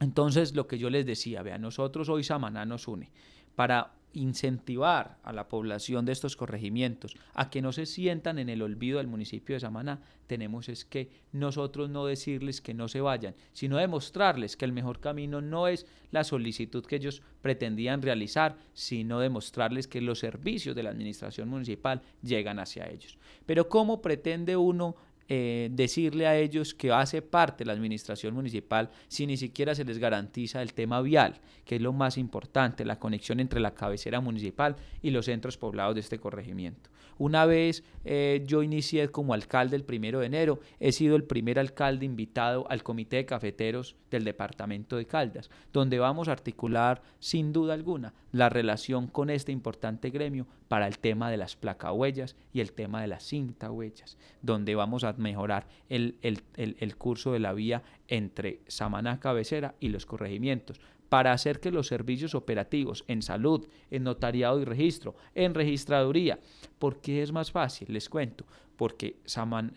Entonces, 0.00 0.54
lo 0.54 0.66
que 0.66 0.78
yo 0.78 0.90
les 0.90 1.06
decía, 1.06 1.42
vean, 1.42 1.60
nosotros 1.60 2.08
hoy 2.08 2.24
Samaná 2.24 2.64
nos 2.64 2.88
une 2.88 3.10
para 3.54 3.92
incentivar 4.12 5.18
a 5.22 5.32
la 5.32 5.48
población 5.48 6.04
de 6.04 6.12
estos 6.12 6.36
corregimientos 6.36 7.14
a 7.34 7.50
que 7.50 7.62
no 7.62 7.72
se 7.72 7.86
sientan 7.86 8.38
en 8.38 8.48
el 8.48 8.62
olvido 8.62 8.98
del 8.98 9.06
municipio 9.06 9.54
de 9.54 9.60
Samaná, 9.60 10.00
tenemos 10.26 10.68
es 10.68 10.84
que 10.84 11.10
nosotros 11.32 11.90
no 11.90 12.06
decirles 12.06 12.60
que 12.60 12.74
no 12.74 12.88
se 12.88 13.00
vayan, 13.00 13.34
sino 13.52 13.76
demostrarles 13.76 14.56
que 14.56 14.64
el 14.64 14.72
mejor 14.72 15.00
camino 15.00 15.40
no 15.40 15.68
es 15.68 15.86
la 16.10 16.24
solicitud 16.24 16.84
que 16.84 16.96
ellos 16.96 17.22
pretendían 17.42 18.02
realizar, 18.02 18.56
sino 18.72 19.20
demostrarles 19.20 19.86
que 19.86 20.00
los 20.00 20.18
servicios 20.18 20.74
de 20.74 20.82
la 20.82 20.90
administración 20.90 21.48
municipal 21.48 22.02
llegan 22.22 22.58
hacia 22.58 22.88
ellos. 22.88 23.18
Pero 23.46 23.68
¿cómo 23.68 24.02
pretende 24.02 24.56
uno 24.56 24.96
eh, 25.32 25.68
decirle 25.70 26.26
a 26.26 26.36
ellos 26.36 26.74
que 26.74 26.90
hace 26.90 27.22
parte 27.22 27.64
la 27.64 27.72
administración 27.72 28.34
municipal 28.34 28.90
si 29.06 29.28
ni 29.28 29.36
siquiera 29.36 29.76
se 29.76 29.84
les 29.84 29.98
garantiza 29.98 30.60
el 30.60 30.74
tema 30.74 31.00
vial, 31.02 31.40
que 31.64 31.76
es 31.76 31.80
lo 31.80 31.92
más 31.92 32.18
importante, 32.18 32.84
la 32.84 32.98
conexión 32.98 33.38
entre 33.38 33.60
la 33.60 33.72
cabecera 33.72 34.20
municipal 34.20 34.74
y 35.00 35.10
los 35.10 35.26
centros 35.26 35.56
poblados 35.56 35.94
de 35.94 36.00
este 36.00 36.18
corregimiento. 36.18 36.90
Una 37.20 37.44
vez 37.44 37.84
eh, 38.06 38.42
yo 38.46 38.62
inicié 38.62 39.10
como 39.10 39.34
alcalde 39.34 39.76
el 39.76 39.84
primero 39.84 40.20
de 40.20 40.26
enero, 40.26 40.60
he 40.78 40.90
sido 40.90 41.16
el 41.16 41.24
primer 41.24 41.58
alcalde 41.58 42.06
invitado 42.06 42.64
al 42.70 42.82
Comité 42.82 43.16
de 43.16 43.26
Cafeteros 43.26 43.94
del 44.10 44.24
Departamento 44.24 44.96
de 44.96 45.04
Caldas, 45.04 45.50
donde 45.70 45.98
vamos 45.98 46.28
a 46.28 46.32
articular 46.32 47.02
sin 47.18 47.52
duda 47.52 47.74
alguna 47.74 48.14
la 48.32 48.48
relación 48.48 49.06
con 49.06 49.28
este 49.28 49.52
importante 49.52 50.08
gremio 50.08 50.46
para 50.68 50.86
el 50.86 50.98
tema 50.98 51.30
de 51.30 51.36
las 51.36 51.56
placahuellas 51.56 52.36
y 52.54 52.60
el 52.60 52.72
tema 52.72 53.02
de 53.02 53.08
las 53.08 53.22
cinta 53.22 53.70
huellas, 53.70 54.16
donde 54.40 54.74
vamos 54.74 55.04
a 55.04 55.12
mejorar 55.12 55.66
el, 55.90 56.16
el, 56.22 56.96
curso 56.96 57.32
de 57.32 57.40
la 57.40 57.52
vía 57.52 57.82
entre 58.08 58.62
Samaná 58.66 59.20
Cabecera 59.20 59.74
y 59.78 59.90
los 59.90 60.06
corregimientos 60.06 60.80
para 61.10 61.32
hacer 61.32 61.60
que 61.60 61.72
los 61.72 61.88
servicios 61.88 62.34
operativos 62.34 63.04
en 63.08 63.20
salud, 63.20 63.66
en 63.90 64.04
notariado 64.04 64.60
y 64.60 64.64
registro, 64.64 65.16
en 65.34 65.52
registraduría, 65.54 66.38
porque 66.78 67.20
es 67.20 67.32
más 67.32 67.50
fácil, 67.50 67.92
les 67.92 68.08
cuento, 68.08 68.46
porque 68.76 69.16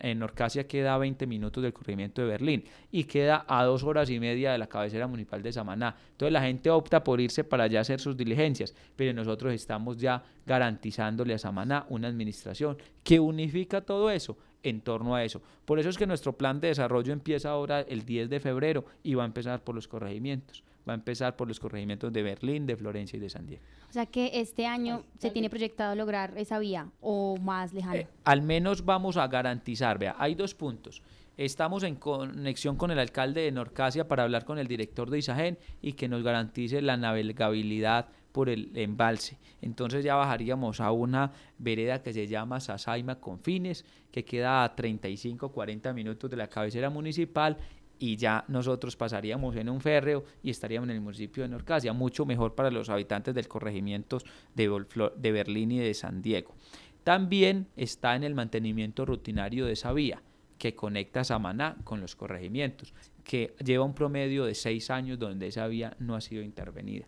en 0.00 0.22
Orcasia 0.22 0.66
queda 0.66 0.94
a 0.94 0.98
20 0.98 1.26
minutos 1.26 1.62
del 1.62 1.74
corregimiento 1.74 2.22
de 2.22 2.28
Berlín 2.28 2.64
y 2.90 3.04
queda 3.04 3.44
a 3.48 3.64
dos 3.64 3.82
horas 3.82 4.08
y 4.08 4.18
media 4.18 4.52
de 4.52 4.58
la 4.58 4.68
cabecera 4.68 5.06
municipal 5.06 5.42
de 5.42 5.52
Samaná. 5.52 5.96
Entonces 6.12 6.32
la 6.32 6.40
gente 6.40 6.70
opta 6.70 7.04
por 7.04 7.20
irse 7.20 7.44
para 7.44 7.64
allá 7.64 7.80
a 7.80 7.82
hacer 7.82 8.00
sus 8.00 8.16
diligencias, 8.16 8.74
pero 8.96 9.12
nosotros 9.12 9.52
estamos 9.52 9.98
ya 9.98 10.22
garantizándole 10.46 11.34
a 11.34 11.38
Samaná 11.38 11.84
una 11.90 12.08
administración 12.08 12.78
que 13.02 13.20
unifica 13.20 13.82
todo 13.82 14.08
eso 14.08 14.38
en 14.62 14.80
torno 14.80 15.14
a 15.16 15.24
eso. 15.24 15.42
Por 15.64 15.78
eso 15.80 15.90
es 15.90 15.98
que 15.98 16.06
nuestro 16.06 16.38
plan 16.38 16.60
de 16.60 16.68
desarrollo 16.68 17.12
empieza 17.12 17.50
ahora 17.50 17.80
el 17.80 18.06
10 18.06 18.30
de 18.30 18.40
febrero 18.40 18.84
y 19.02 19.14
va 19.14 19.24
a 19.24 19.26
empezar 19.26 19.64
por 19.64 19.74
los 19.74 19.88
corregimientos. 19.88 20.64
Va 20.88 20.92
a 20.92 20.96
empezar 20.96 21.36
por 21.36 21.48
los 21.48 21.58
corregimientos 21.58 22.12
de 22.12 22.22
Berlín, 22.22 22.66
de 22.66 22.76
Florencia 22.76 23.16
y 23.16 23.20
de 23.20 23.30
San 23.30 23.46
Diego. 23.46 23.62
O 23.88 23.92
sea 23.92 24.06
que 24.06 24.30
este 24.34 24.66
año 24.66 25.04
se 25.18 25.30
tiene 25.30 25.48
proyectado 25.48 25.94
lograr 25.94 26.36
esa 26.36 26.58
vía 26.58 26.90
o 27.00 27.36
más 27.38 27.72
lejano. 27.72 27.96
Eh, 27.96 28.08
al 28.24 28.42
menos 28.42 28.84
vamos 28.84 29.16
a 29.16 29.26
garantizar, 29.28 29.98
vea, 29.98 30.16
hay 30.18 30.34
dos 30.34 30.54
puntos. 30.54 31.02
Estamos 31.36 31.82
en 31.82 31.96
conexión 31.96 32.76
con 32.76 32.92
el 32.92 32.98
alcalde 32.98 33.40
de 33.40 33.50
Norcasia 33.50 34.06
para 34.06 34.22
hablar 34.22 34.44
con 34.44 34.58
el 34.58 34.68
director 34.68 35.10
de 35.10 35.18
Isagen 35.18 35.58
y 35.82 35.94
que 35.94 36.08
nos 36.08 36.22
garantice 36.22 36.80
la 36.80 36.96
navegabilidad 36.96 38.06
por 38.30 38.48
el 38.48 38.70
embalse. 38.76 39.38
Entonces 39.62 40.04
ya 40.04 40.16
bajaríamos 40.16 40.80
a 40.80 40.92
una 40.92 41.32
vereda 41.58 42.02
que 42.02 42.12
se 42.12 42.26
llama 42.26 42.60
Sasaima 42.60 43.20
Confines, 43.20 43.84
que 44.12 44.24
queda 44.24 44.64
a 44.64 44.76
35-40 44.76 45.94
minutos 45.94 46.30
de 46.30 46.36
la 46.36 46.48
cabecera 46.48 46.90
municipal 46.90 47.58
y 48.04 48.16
ya 48.16 48.44
nosotros 48.48 48.96
pasaríamos 48.96 49.56
en 49.56 49.70
un 49.70 49.80
férreo 49.80 50.24
y 50.42 50.50
estaríamos 50.50 50.90
en 50.90 50.96
el 50.96 51.00
municipio 51.00 51.42
de 51.42 51.48
Norcasia, 51.48 51.94
mucho 51.94 52.26
mejor 52.26 52.54
para 52.54 52.70
los 52.70 52.90
habitantes 52.90 53.34
del 53.34 53.48
corregimiento 53.48 54.18
de, 54.54 54.70
de 55.16 55.32
Berlín 55.32 55.72
y 55.72 55.78
de 55.78 55.94
San 55.94 56.20
Diego. 56.20 56.54
También 57.02 57.66
está 57.76 58.14
en 58.14 58.24
el 58.24 58.34
mantenimiento 58.34 59.06
rutinario 59.06 59.64
de 59.64 59.72
esa 59.72 59.94
vía 59.94 60.22
que 60.58 60.74
conecta 60.74 61.24
Samaná 61.24 61.76
con 61.82 62.02
los 62.02 62.14
corregimientos, 62.14 62.92
que 63.24 63.54
lleva 63.64 63.86
un 63.86 63.94
promedio 63.94 64.44
de 64.44 64.54
seis 64.54 64.90
años 64.90 65.18
donde 65.18 65.46
esa 65.46 65.66
vía 65.66 65.96
no 65.98 66.14
ha 66.14 66.20
sido 66.20 66.42
intervenida. 66.42 67.06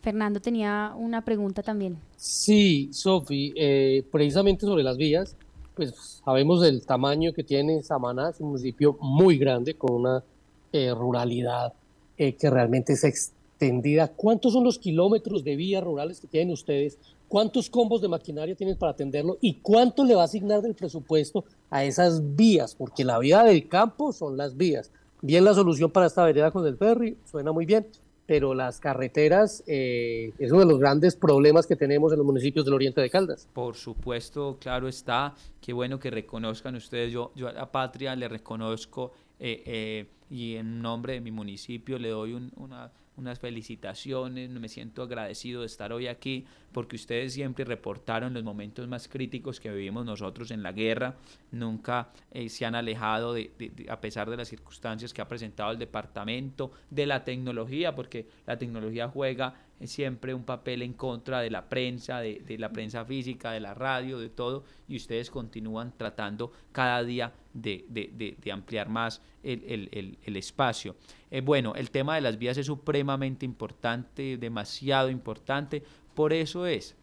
Fernando 0.00 0.40
tenía 0.40 0.92
una 0.96 1.22
pregunta 1.22 1.62
también. 1.62 1.98
Sí, 2.16 2.88
Sofi, 2.92 3.52
eh, 3.54 4.02
precisamente 4.10 4.66
sobre 4.66 4.82
las 4.82 4.96
vías, 4.96 5.36
pues 5.74 6.20
sabemos 6.24 6.60
del 6.60 6.84
tamaño 6.84 7.32
que 7.32 7.44
tiene 7.44 7.82
Samaná, 7.82 8.30
es 8.30 8.40
un 8.40 8.48
municipio 8.48 8.96
muy 9.00 9.38
grande 9.38 9.74
con 9.74 9.92
una 9.92 10.24
eh, 10.72 10.92
ruralidad 10.94 11.72
eh, 12.16 12.34
que 12.34 12.50
realmente 12.50 12.92
es 12.94 13.04
extendida. 13.04 14.08
¿Cuántos 14.08 14.52
son 14.52 14.64
los 14.64 14.78
kilómetros 14.78 15.44
de 15.44 15.56
vías 15.56 15.82
rurales 15.82 16.20
que 16.20 16.26
tienen 16.26 16.52
ustedes? 16.52 16.98
¿Cuántos 17.28 17.70
combos 17.70 18.02
de 18.02 18.08
maquinaria 18.08 18.54
tienen 18.54 18.76
para 18.76 18.92
atenderlo? 18.92 19.38
¿Y 19.40 19.54
cuánto 19.54 20.04
le 20.04 20.14
va 20.14 20.22
a 20.22 20.26
asignar 20.26 20.60
del 20.60 20.74
presupuesto 20.74 21.44
a 21.70 21.84
esas 21.84 22.36
vías? 22.36 22.74
Porque 22.74 23.04
la 23.04 23.18
vida 23.18 23.42
del 23.44 23.68
campo 23.68 24.12
son 24.12 24.36
las 24.36 24.56
vías. 24.56 24.90
Bien 25.22 25.44
la 25.44 25.54
solución 25.54 25.90
para 25.90 26.06
esta 26.06 26.24
vereda 26.24 26.50
con 26.50 26.66
el 26.66 26.76
ferry, 26.76 27.16
suena 27.30 27.52
muy 27.52 27.64
bien, 27.64 27.86
pero 28.32 28.54
las 28.54 28.80
carreteras 28.80 29.62
eh, 29.66 30.32
es 30.38 30.50
uno 30.52 30.60
de 30.60 30.66
los 30.66 30.78
grandes 30.78 31.16
problemas 31.16 31.66
que 31.66 31.76
tenemos 31.76 32.12
en 32.12 32.16
los 32.16 32.24
municipios 32.24 32.64
del 32.64 32.72
oriente 32.72 33.02
de 33.02 33.10
Caldas. 33.10 33.46
Por 33.52 33.76
supuesto, 33.76 34.56
claro 34.58 34.88
está, 34.88 35.34
qué 35.60 35.74
bueno 35.74 35.98
que 35.98 36.10
reconozcan 36.10 36.74
ustedes, 36.74 37.12
yo, 37.12 37.30
yo 37.34 37.48
a 37.48 37.52
la 37.52 37.70
patria 37.70 38.16
le 38.16 38.28
reconozco 38.28 39.12
eh, 39.38 39.62
eh, 39.66 40.06
y 40.30 40.56
en 40.56 40.80
nombre 40.80 41.12
de 41.12 41.20
mi 41.20 41.30
municipio 41.30 41.98
le 41.98 42.08
doy 42.08 42.32
una 42.56 42.90
unas 43.16 43.38
felicitaciones, 43.38 44.50
me 44.50 44.68
siento 44.68 45.02
agradecido 45.02 45.60
de 45.60 45.66
estar 45.66 45.92
hoy 45.92 46.06
aquí 46.06 46.46
porque 46.72 46.96
ustedes 46.96 47.34
siempre 47.34 47.64
reportaron 47.64 48.32
los 48.32 48.42
momentos 48.42 48.88
más 48.88 49.08
críticos 49.08 49.60
que 49.60 49.70
vivimos 49.70 50.04
nosotros 50.04 50.50
en 50.50 50.62
la 50.62 50.72
guerra, 50.72 51.16
nunca 51.50 52.10
eh, 52.30 52.48
se 52.48 52.64
han 52.64 52.74
alejado 52.74 53.34
de, 53.34 53.50
a 53.88 54.00
pesar 54.00 54.30
de 54.30 54.36
las 54.36 54.48
circunstancias 54.48 55.12
que 55.12 55.20
ha 55.20 55.28
presentado 55.28 55.72
el 55.72 55.78
departamento, 55.78 56.72
de 56.90 57.06
la 57.06 57.24
tecnología, 57.24 57.94
porque 57.94 58.26
la 58.46 58.58
tecnología 58.58 59.08
juega 59.08 59.54
siempre 59.86 60.34
un 60.34 60.44
papel 60.44 60.82
en 60.82 60.92
contra 60.92 61.40
de 61.40 61.50
la 61.50 61.68
prensa, 61.68 62.20
de, 62.20 62.56
la 62.58 62.72
prensa 62.72 63.04
física, 63.04 63.52
de 63.52 63.60
la 63.60 63.74
radio, 63.74 64.18
de 64.18 64.28
todo, 64.28 64.64
y 64.88 64.96
ustedes 64.96 65.30
continúan 65.30 65.92
tratando 65.96 66.52
cada 66.72 67.02
día 67.02 67.32
de, 67.52 68.36
ampliar 68.52 68.88
más 68.88 69.22
el, 69.42 70.36
espacio. 70.36 70.96
Eh, 71.30 71.40
bueno, 71.40 71.74
el 71.74 71.90
tema 71.90 72.14
de 72.14 72.20
las 72.20 72.38
vías 72.38 72.56
es 72.56 72.66
supremamente 72.66 73.44
importante, 73.44 74.36
demasiado 74.36 75.10
importante, 75.10 75.82
por 76.14 76.32
eso 76.32 76.66
es 76.66 76.96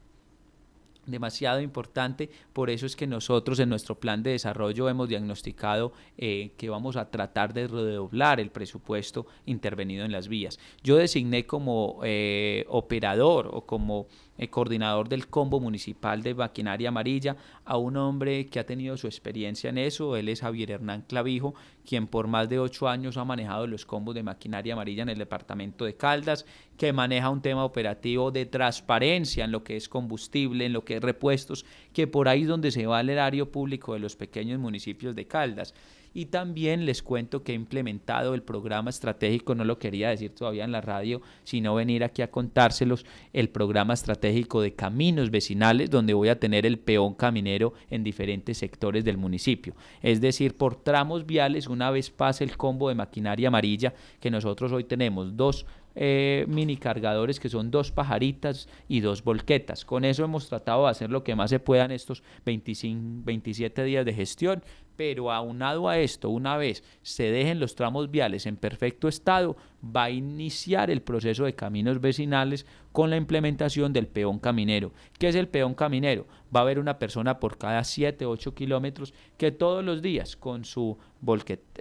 demasiado 1.12 1.62
importante. 1.62 2.30
Por 2.54 2.70
eso 2.70 2.86
es 2.86 2.96
que 2.96 3.08
nosotros 3.08 3.60
en 3.60 3.70
nuestro 3.70 4.00
plan 4.00 4.24
de 4.24 4.32
desarrollo 4.32 4.90
hemos 4.90 5.10
diagnosticado 5.10 5.94
eh, 6.18 6.52
que 6.58 6.70
vamos 6.70 6.96
a 6.96 7.10
tratar 7.10 7.54
de 7.54 7.68
redoblar 7.68 8.40
el 8.40 8.52
presupuesto 8.52 9.26
intervenido 9.46 10.06
en 10.06 10.12
las 10.12 10.28
vías. 10.28 10.60
Yo 10.84 10.98
designé 10.98 11.46
como 11.46 12.00
eh, 12.04 12.66
operador 12.68 13.50
o 13.52 13.66
como 13.66 14.08
coordinador 14.48 15.10
del 15.10 15.28
combo 15.28 15.60
municipal 15.60 16.24
de 16.24 16.34
maquinaria 16.34 16.90
amarilla, 16.90 17.36
a 17.66 17.78
un 17.78 17.98
hombre 17.98 18.46
que 18.48 18.60
ha 18.60 18.66
tenido 18.66 18.96
su 18.96 19.08
experiencia 19.08 19.70
en 19.70 19.78
eso. 19.78 20.16
Él 20.16 20.30
es 20.30 20.42
Javier 20.42 20.72
Hernán 20.72 21.04
Clavijo, 21.08 21.56
quien 21.86 22.08
por 22.08 22.28
más 22.28 22.48
de 22.48 22.60
ocho 22.60 22.88
años 22.88 23.18
ha 23.18 23.26
manejado 23.26 23.68
los 23.68 23.86
combos 23.86 24.16
de 24.16 24.24
maquinaria 24.24 24.74
amarilla 24.74 25.04
en 25.04 25.10
el 25.10 25.18
departamento 25.18 25.84
de 25.84 25.96
Caldas, 25.96 26.46
que 26.78 26.94
maneja 26.94 27.30
un 27.30 27.42
tema 27.42 27.66
operativo 27.66 28.32
de 28.32 28.46
transparencia 28.46 29.44
en 29.44 29.52
lo 29.52 29.64
que 29.64 29.76
es 29.76 29.90
combustible, 29.90 30.66
en 30.66 30.74
lo 30.74 30.86
que 30.86 30.98
es 30.98 31.02
repuestos, 31.02 31.66
que 31.92 32.08
por 32.08 32.30
ahí 32.30 32.44
es 32.44 32.48
donde 32.48 32.72
se 32.72 32.86
va 32.86 33.02
el 33.02 33.10
erario 33.10 33.52
público 33.52 33.94
de 33.94 34.00
los 34.00 34.16
pequeños 34.16 34.60
municipios 34.60 35.16
de 35.16 35.28
Caldas. 35.28 35.74
Y 36.14 36.26
también 36.26 36.86
les 36.86 37.04
cuento 37.04 37.44
que 37.44 37.52
he 37.52 37.56
implementado 37.56 38.34
el 38.34 38.44
programa 38.44 38.90
estratégico, 38.90 39.56
no 39.56 39.64
lo 39.64 39.80
quería 39.80 40.10
decir 40.10 40.34
todavía 40.34 40.64
en 40.64 40.72
la 40.72 40.82
radio, 40.82 41.22
sino 41.44 41.76
venir 41.76 42.04
aquí 42.04 42.22
a 42.22 42.32
contárselos, 42.32 43.06
el 43.34 43.50
programa 43.50 43.94
estratégico 43.94 44.62
de 44.62 44.74
caminos 44.74 45.32
vecinales, 45.32 45.90
donde 45.90 46.14
voy 46.14 46.30
a 46.30 46.40
tener 46.40 46.66
el 46.66 46.80
peón 46.80 47.14
caminero 47.14 47.74
en 47.90 48.04
diferentes 48.04 48.58
sectores 48.58 49.04
del 49.06 49.18
municipio. 49.18 49.76
Es 50.02 50.22
decir, 50.22 50.56
por 50.56 50.76
tramos 50.76 51.26
viales, 51.26 51.68
una 51.68 51.92
vez 51.92 52.10
pase 52.10 52.44
el 52.44 52.58
combo 52.58 52.90
de 52.90 52.96
maquinaria 52.96 53.48
amarilla, 53.48 53.94
que 54.20 54.32
nosotros 54.32 54.72
hoy 54.72 54.84
tenemos 54.84 55.36
dos 55.36 55.66
eh, 55.96 56.46
mini 56.48 56.78
cargadores 56.78 57.40
que 57.40 57.50
son 57.50 57.72
dos 57.72 57.92
pajaritas 57.92 58.70
y 58.88 59.02
dos 59.02 59.24
volquetas. 59.24 59.86
Con 59.86 60.06
eso 60.06 60.24
hemos 60.24 60.48
tratado 60.48 60.86
de 60.86 60.92
hacer 60.92 61.10
lo 61.10 61.24
que 61.24 61.36
más 61.36 61.50
se 61.50 61.60
pueda 61.60 61.86
en 61.86 61.92
estos 61.92 62.24
25, 62.46 63.26
27 63.26 63.84
días 63.84 64.06
de 64.06 64.14
gestión, 64.14 64.64
pero 65.00 65.32
aunado 65.32 65.88
a 65.88 65.98
esto, 65.98 66.30
una 66.30 66.58
vez 66.58 66.84
se 67.04 67.32
dejen 67.32 67.62
los 67.62 67.74
tramos 67.74 68.12
viales 68.12 68.46
en 68.46 68.58
perfecto 68.58 69.08
estado, 69.08 69.56
va 69.82 70.04
a 70.04 70.10
iniciar 70.10 70.92
el 70.92 71.02
proceso 71.02 71.46
de 71.46 71.56
caminos 71.56 72.02
vecinales 72.02 72.66
con 72.92 73.10
la 73.10 73.16
implementación 73.16 73.94
del 73.94 74.08
peón 74.08 74.40
caminero. 74.40 74.92
¿Qué 75.18 75.30
es 75.30 75.36
el 75.36 75.48
peón 75.48 75.74
caminero? 75.74 76.28
Va 76.54 76.60
a 76.60 76.64
haber 76.64 76.80
una 76.80 77.00
persona 77.00 77.40
por 77.40 77.58
cada 77.58 77.86
7, 77.86 78.26
8 78.26 78.54
kilómetros 78.54 79.14
que 79.38 79.54
todos 79.54 79.86
los 79.86 80.02
días 80.02 80.36
con 80.36 80.66
su, 80.66 80.98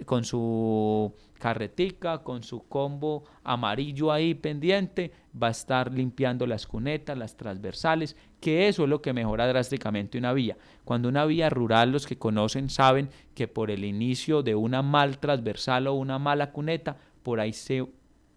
con 0.07 0.25
su 0.25 1.13
carretica, 1.41 2.19
con 2.19 2.45
su 2.45 2.69
combo 2.69 3.25
amarillo 3.43 4.13
ahí 4.13 4.35
pendiente, 4.35 5.11
va 5.41 5.49
a 5.49 5.51
estar 5.51 5.93
limpiando 5.93 6.47
las 6.47 6.69
cunetas, 6.69 7.19
las 7.19 7.37
transversales, 7.37 8.17
que 8.41 8.69
eso 8.69 8.85
es 8.85 8.89
lo 8.89 9.03
que 9.03 9.13
mejora 9.13 9.47
drásticamente 9.47 10.19
una 10.19 10.33
vía. 10.33 10.57
Cuando 10.85 11.09
una 11.09 11.25
vía 11.25 11.51
rural, 11.51 11.93
los 11.93 12.07
que 12.07 12.19
conocen 12.19 12.71
saben 12.71 13.11
que 13.35 13.49
por 13.49 13.71
el 13.71 13.85
inicio 13.85 14.43
de 14.43 14.55
una 14.55 14.83
mal 14.83 15.19
transversal 15.19 15.87
o 15.87 15.95
una 15.95 16.19
mala 16.19 16.53
cuneta, 16.53 16.97
por 17.23 17.41
ahí 17.41 17.53
se 17.53 17.87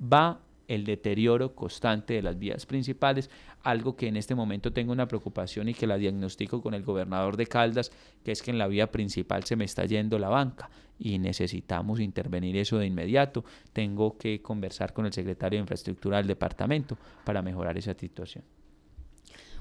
va 0.01 0.41
el 0.67 0.86
deterioro 0.86 1.53
constante 1.53 2.13
de 2.13 2.22
las 2.22 2.39
vías 2.39 2.65
principales, 2.65 3.29
algo 3.62 3.98
que 3.98 4.08
en 4.08 4.15
este 4.15 4.36
momento 4.36 4.72
tengo 4.72 4.93
una 4.93 5.08
preocupación 5.08 5.67
y 5.67 5.74
que 5.74 5.86
la 5.86 5.98
diagnostico 5.98 6.62
con 6.62 6.74
el 6.74 6.84
gobernador 6.84 7.36
de 7.36 7.46
Caldas, 7.46 7.91
que 8.24 8.31
es 8.31 8.41
que 8.41 8.51
en 8.51 8.58
la 8.58 8.67
vía 8.67 8.89
principal 8.89 9.43
se 9.43 9.58
me 9.58 9.65
está 9.65 9.86
yendo 9.86 10.17
la 10.17 10.29
banca 10.29 10.70
y 10.98 11.20
necesitamos 11.20 12.00
intervenir 12.00 12.55
eso 12.55 12.77
de 12.77 12.86
inmediato. 12.86 13.43
Tengo 13.74 14.17
que 14.17 14.41
conversar 14.41 14.93
con 14.93 15.05
el 15.05 15.13
secretario 15.13 15.58
de 15.58 15.62
Infraestructura 15.62 16.17
del 16.17 16.27
departamento 16.27 16.98
para 17.25 17.41
mejorar 17.41 17.77
esa 17.77 17.93
situación. 17.93 18.43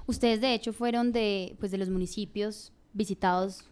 Ustedes 0.07 0.41
de 0.41 0.55
hecho 0.55 0.73
fueron 0.73 1.13
de, 1.13 1.57
pues, 1.59 1.71
de 1.71 1.79
los 1.79 1.89
municipios 1.89 2.73
visitados 2.93 3.65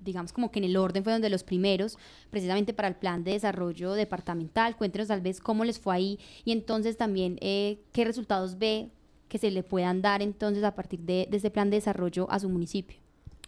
digamos 0.00 0.32
como 0.32 0.50
que 0.50 0.58
en 0.58 0.64
el 0.64 0.76
orden 0.76 1.04
fue 1.04 1.12
donde 1.12 1.30
los 1.30 1.42
primeros, 1.42 1.98
precisamente 2.30 2.72
para 2.72 2.88
el 2.88 2.96
plan 2.96 3.24
de 3.24 3.32
desarrollo 3.32 3.92
departamental. 3.92 4.76
Cuéntenos 4.76 5.08
tal 5.08 5.20
vez 5.20 5.40
cómo 5.40 5.64
les 5.64 5.78
fue 5.78 5.94
ahí 5.94 6.18
y 6.44 6.52
entonces 6.52 6.96
también 6.96 7.38
eh, 7.40 7.80
qué 7.92 8.04
resultados 8.04 8.58
ve 8.58 8.90
que 9.28 9.38
se 9.38 9.50
le 9.50 9.62
puedan 9.62 10.00
dar 10.00 10.22
entonces 10.22 10.64
a 10.64 10.74
partir 10.74 11.00
de, 11.00 11.26
de 11.30 11.36
este 11.36 11.50
plan 11.50 11.70
de 11.70 11.76
desarrollo 11.76 12.30
a 12.30 12.38
su 12.38 12.48
municipio. 12.48 12.98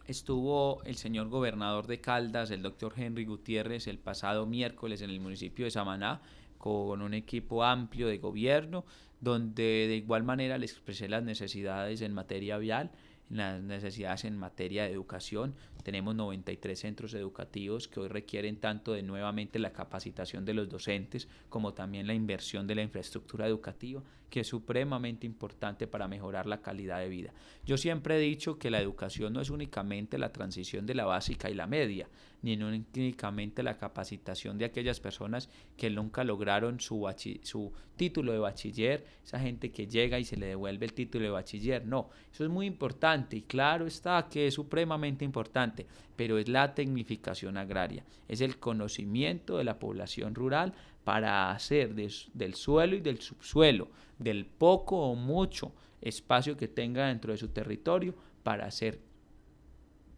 Estuvo 0.07 0.83
el 0.85 0.97
señor 0.97 1.29
gobernador 1.29 1.87
de 1.87 2.01
Caldas, 2.01 2.51
el 2.51 2.63
doctor 2.63 2.95
Henry 2.97 3.25
Gutiérrez, 3.25 3.87
el 3.87 3.99
pasado 3.99 4.45
miércoles 4.45 5.03
en 5.03 5.11
el 5.11 5.21
municipio 5.21 5.65
de 5.65 5.71
Samaná 5.71 6.21
con 6.61 7.01
un 7.01 7.15
equipo 7.15 7.65
amplio 7.65 8.07
de 8.07 8.19
gobierno, 8.19 8.85
donde 9.21 9.87
de 9.89 9.97
igual 9.97 10.23
manera 10.23 10.59
le 10.59 10.67
expresé 10.67 11.09
las 11.09 11.23
necesidades 11.23 12.03
en 12.03 12.13
materia 12.13 12.59
vial 12.59 12.93
las 13.31 13.63
necesidades 13.63 14.25
en 14.25 14.37
materia 14.37 14.85
de 14.85 14.93
educación. 14.93 15.55
Tenemos 15.85 16.15
93 16.15 16.79
centros 16.79 17.15
educativos 17.15 17.89
que 17.89 18.01
hoy 18.01 18.09
requieren 18.09 18.57
tanto 18.57 18.93
de 18.93 19.03
nuevamente 19.03 19.59
la 19.59 19.73
capacitación 19.73 20.45
de 20.45 20.55
los 20.55 20.69
docentes 20.69 21.29
como 21.49 21.73
también 21.73 22.07
la 22.07 22.15
inversión 22.15 22.67
de 22.67 22.75
la 22.75 22.83
infraestructura 22.83 23.47
educativa, 23.47 24.03
que 24.29 24.41
es 24.41 24.49
supremamente 24.49 25.27
importante 25.27 25.87
para 25.87 26.09
mejorar 26.09 26.47
la 26.47 26.61
calidad 26.61 26.99
de 26.99 27.09
vida. 27.09 27.33
Yo 27.65 27.79
siempre 27.79 28.17
he 28.17 28.21
dicho 28.21 28.59
que 28.59 28.71
la 28.71 28.81
educación 28.81 29.33
no 29.33 29.41
es 29.41 29.51
únicamente 29.51 30.19
la 30.19 30.33
transición 30.33 30.85
de 30.85 30.95
la 30.95 31.07
básica 31.07 31.49
y 31.49 31.55
la 31.55 31.67
media, 31.67 32.09
ni 32.43 32.55
únicamente 32.55 33.63
la 33.63 33.77
capacitación 33.77 34.59
de 34.59 34.65
aquellas 34.65 35.01
personas 35.01 35.49
que 35.77 35.91
nunca 35.91 36.25
lograron 36.25 36.81
su, 36.81 37.07
su 37.43 37.73
título 37.97 38.33
de 38.33 38.39
bachiller, 38.39 39.05
esa 39.23 39.39
gente 39.39 39.71
que 39.71 39.87
llega 39.87 40.19
y 40.19 40.25
se 40.25 40.37
le 40.37 40.47
devuelve 40.47 40.87
el 40.87 40.95
título 40.95 41.25
de 41.25 41.31
bachiller. 41.31 41.85
No, 41.85 42.11
eso 42.33 42.45
es 42.45 42.51
muy 42.51 42.67
importante 42.67 43.37
y 43.37 43.43
claro 43.43 43.87
está 43.87 44.29
que 44.31 44.47
es 44.47 44.55
supremamente 44.55 45.25
importante, 45.25 45.87
pero 46.17 46.39
es 46.39 46.49
la 46.49 46.75
tecnificación 46.75 47.57
agraria, 47.57 48.05
es 48.29 48.41
el 48.41 48.59
conocimiento 48.59 49.59
de 49.59 49.65
la 49.65 49.79
población 49.79 50.35
rural 50.35 50.73
para 51.05 51.51
hacer 51.51 51.95
del 51.95 52.55
suelo 52.55 52.97
y 52.97 53.01
del 53.01 53.21
subsuelo, 53.21 53.89
del 54.19 54.47
poco 54.47 54.97
o 55.11 55.15
mucho 55.15 55.73
espacio 56.01 56.57
que 56.57 56.69
tenga 56.69 57.09
dentro 57.09 57.33
de 57.33 57.39
su 57.39 57.49
territorio 57.49 58.15
para 58.43 58.67
hacer 58.67 59.10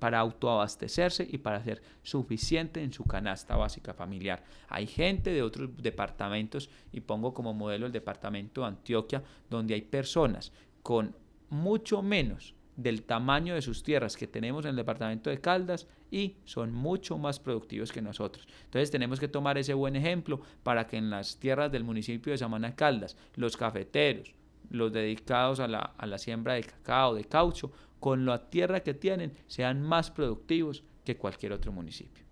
para 0.02 0.18
autoabastecerse 0.18 1.28
y 1.30 1.38
para 1.38 1.62
ser 1.62 1.80
suficiente 2.02 2.82
en 2.82 2.92
su 2.92 3.04
canasta 3.04 3.54
básica 3.54 3.94
familiar. 3.94 4.42
Hay 4.68 4.88
gente 4.88 5.30
de 5.32 5.44
otros 5.44 5.70
departamentos, 5.80 6.68
y 6.90 7.02
pongo 7.02 7.32
como 7.32 7.54
modelo 7.54 7.86
el 7.86 7.92
departamento 7.92 8.62
de 8.62 8.66
Antioquia, 8.66 9.22
donde 9.48 9.74
hay 9.74 9.82
personas 9.82 10.50
con 10.82 11.14
mucho 11.50 12.02
menos 12.02 12.56
del 12.74 13.04
tamaño 13.04 13.54
de 13.54 13.62
sus 13.62 13.84
tierras 13.84 14.16
que 14.16 14.26
tenemos 14.26 14.64
en 14.64 14.70
el 14.70 14.76
departamento 14.76 15.30
de 15.30 15.40
Caldas 15.40 15.86
y 16.10 16.34
son 16.46 16.72
mucho 16.72 17.16
más 17.16 17.38
productivos 17.38 17.92
que 17.92 18.02
nosotros. 18.02 18.48
Entonces 18.64 18.90
tenemos 18.90 19.20
que 19.20 19.28
tomar 19.28 19.56
ese 19.56 19.72
buen 19.72 19.94
ejemplo 19.94 20.40
para 20.64 20.88
que 20.88 20.96
en 20.96 21.10
las 21.10 21.38
tierras 21.38 21.70
del 21.70 21.84
municipio 21.84 22.32
de 22.32 22.38
Samana 22.38 22.74
Caldas, 22.74 23.16
los 23.36 23.56
cafeteros, 23.56 24.34
los 24.68 24.92
dedicados 24.92 25.60
a 25.60 25.68
la, 25.68 25.78
a 25.78 26.06
la 26.06 26.18
siembra 26.18 26.54
de 26.54 26.64
cacao, 26.64 27.14
de 27.14 27.24
caucho, 27.24 27.70
con 28.02 28.26
la 28.26 28.50
tierra 28.50 28.80
que 28.82 28.94
tienen, 28.94 29.32
sean 29.46 29.80
más 29.80 30.10
productivos 30.10 30.82
que 31.04 31.16
cualquier 31.16 31.52
otro 31.52 31.70
municipio. 31.70 32.24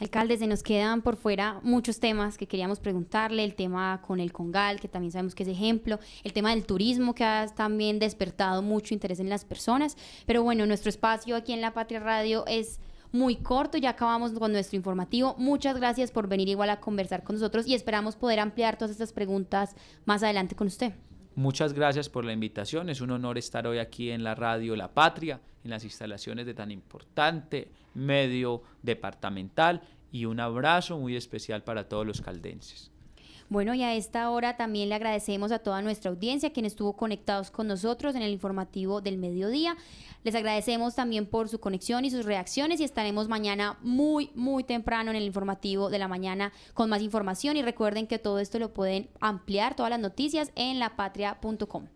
Alcalde, 0.00 0.36
se 0.36 0.48
nos 0.48 0.64
quedan 0.64 1.00
por 1.00 1.14
fuera 1.14 1.60
muchos 1.62 2.00
temas 2.00 2.36
que 2.36 2.48
queríamos 2.48 2.80
preguntarle, 2.80 3.44
el 3.44 3.54
tema 3.54 4.02
con 4.04 4.18
el 4.18 4.32
Congal, 4.32 4.80
que 4.80 4.88
también 4.88 5.12
sabemos 5.12 5.36
que 5.36 5.44
es 5.44 5.48
ejemplo, 5.48 6.00
el 6.24 6.32
tema 6.32 6.50
del 6.50 6.66
turismo, 6.66 7.14
que 7.14 7.22
ha 7.22 7.46
también 7.54 8.00
despertado 8.00 8.62
mucho 8.62 8.94
interés 8.94 9.20
en 9.20 9.30
las 9.30 9.44
personas, 9.44 9.96
pero 10.26 10.42
bueno, 10.42 10.66
nuestro 10.66 10.88
espacio 10.90 11.36
aquí 11.36 11.52
en 11.52 11.60
La 11.60 11.72
Patria 11.72 12.00
Radio 12.00 12.44
es 12.48 12.80
muy 13.12 13.36
corto, 13.36 13.78
ya 13.78 13.90
acabamos 13.90 14.32
con 14.32 14.50
nuestro 14.50 14.76
informativo. 14.76 15.36
Muchas 15.38 15.76
gracias 15.76 16.10
por 16.10 16.26
venir 16.26 16.48
igual 16.48 16.70
a 16.70 16.80
conversar 16.80 17.22
con 17.22 17.36
nosotros 17.36 17.68
y 17.68 17.74
esperamos 17.74 18.16
poder 18.16 18.40
ampliar 18.40 18.76
todas 18.76 18.90
estas 18.90 19.12
preguntas 19.12 19.76
más 20.04 20.24
adelante 20.24 20.56
con 20.56 20.66
usted. 20.66 20.94
Muchas 21.36 21.74
gracias 21.74 22.08
por 22.08 22.24
la 22.24 22.32
invitación. 22.32 22.88
Es 22.88 23.02
un 23.02 23.10
honor 23.10 23.36
estar 23.36 23.66
hoy 23.66 23.76
aquí 23.76 24.10
en 24.10 24.24
la 24.24 24.34
radio 24.34 24.74
La 24.74 24.94
Patria, 24.94 25.38
en 25.64 25.70
las 25.70 25.84
instalaciones 25.84 26.46
de 26.46 26.54
tan 26.54 26.70
importante 26.70 27.68
medio 27.92 28.62
departamental 28.82 29.82
y 30.10 30.24
un 30.24 30.40
abrazo 30.40 30.98
muy 30.98 31.14
especial 31.14 31.62
para 31.62 31.90
todos 31.90 32.06
los 32.06 32.22
caldenses. 32.22 32.90
Bueno, 33.48 33.74
y 33.74 33.82
a 33.82 33.94
esta 33.94 34.28
hora 34.30 34.56
también 34.56 34.88
le 34.88 34.96
agradecemos 34.96 35.52
a 35.52 35.60
toda 35.60 35.80
nuestra 35.80 36.10
audiencia, 36.10 36.52
quien 36.52 36.66
estuvo 36.66 36.94
conectados 36.94 37.50
con 37.50 37.68
nosotros 37.68 38.16
en 38.16 38.22
el 38.22 38.32
informativo 38.32 39.00
del 39.00 39.18
mediodía. 39.18 39.76
Les 40.24 40.34
agradecemos 40.34 40.96
también 40.96 41.26
por 41.26 41.48
su 41.48 41.60
conexión 41.60 42.04
y 42.04 42.10
sus 42.10 42.24
reacciones 42.24 42.80
y 42.80 42.84
estaremos 42.84 43.28
mañana 43.28 43.78
muy, 43.82 44.30
muy 44.34 44.64
temprano 44.64 45.10
en 45.10 45.16
el 45.16 45.22
informativo 45.22 45.90
de 45.90 46.00
la 46.00 46.08
mañana 46.08 46.52
con 46.74 46.90
más 46.90 47.02
información 47.02 47.56
y 47.56 47.62
recuerden 47.62 48.08
que 48.08 48.18
todo 48.18 48.40
esto 48.40 48.58
lo 48.58 48.74
pueden 48.74 49.08
ampliar, 49.20 49.76
todas 49.76 49.90
las 49.90 50.00
noticias 50.00 50.50
en 50.56 50.80
lapatria.com. 50.80 51.86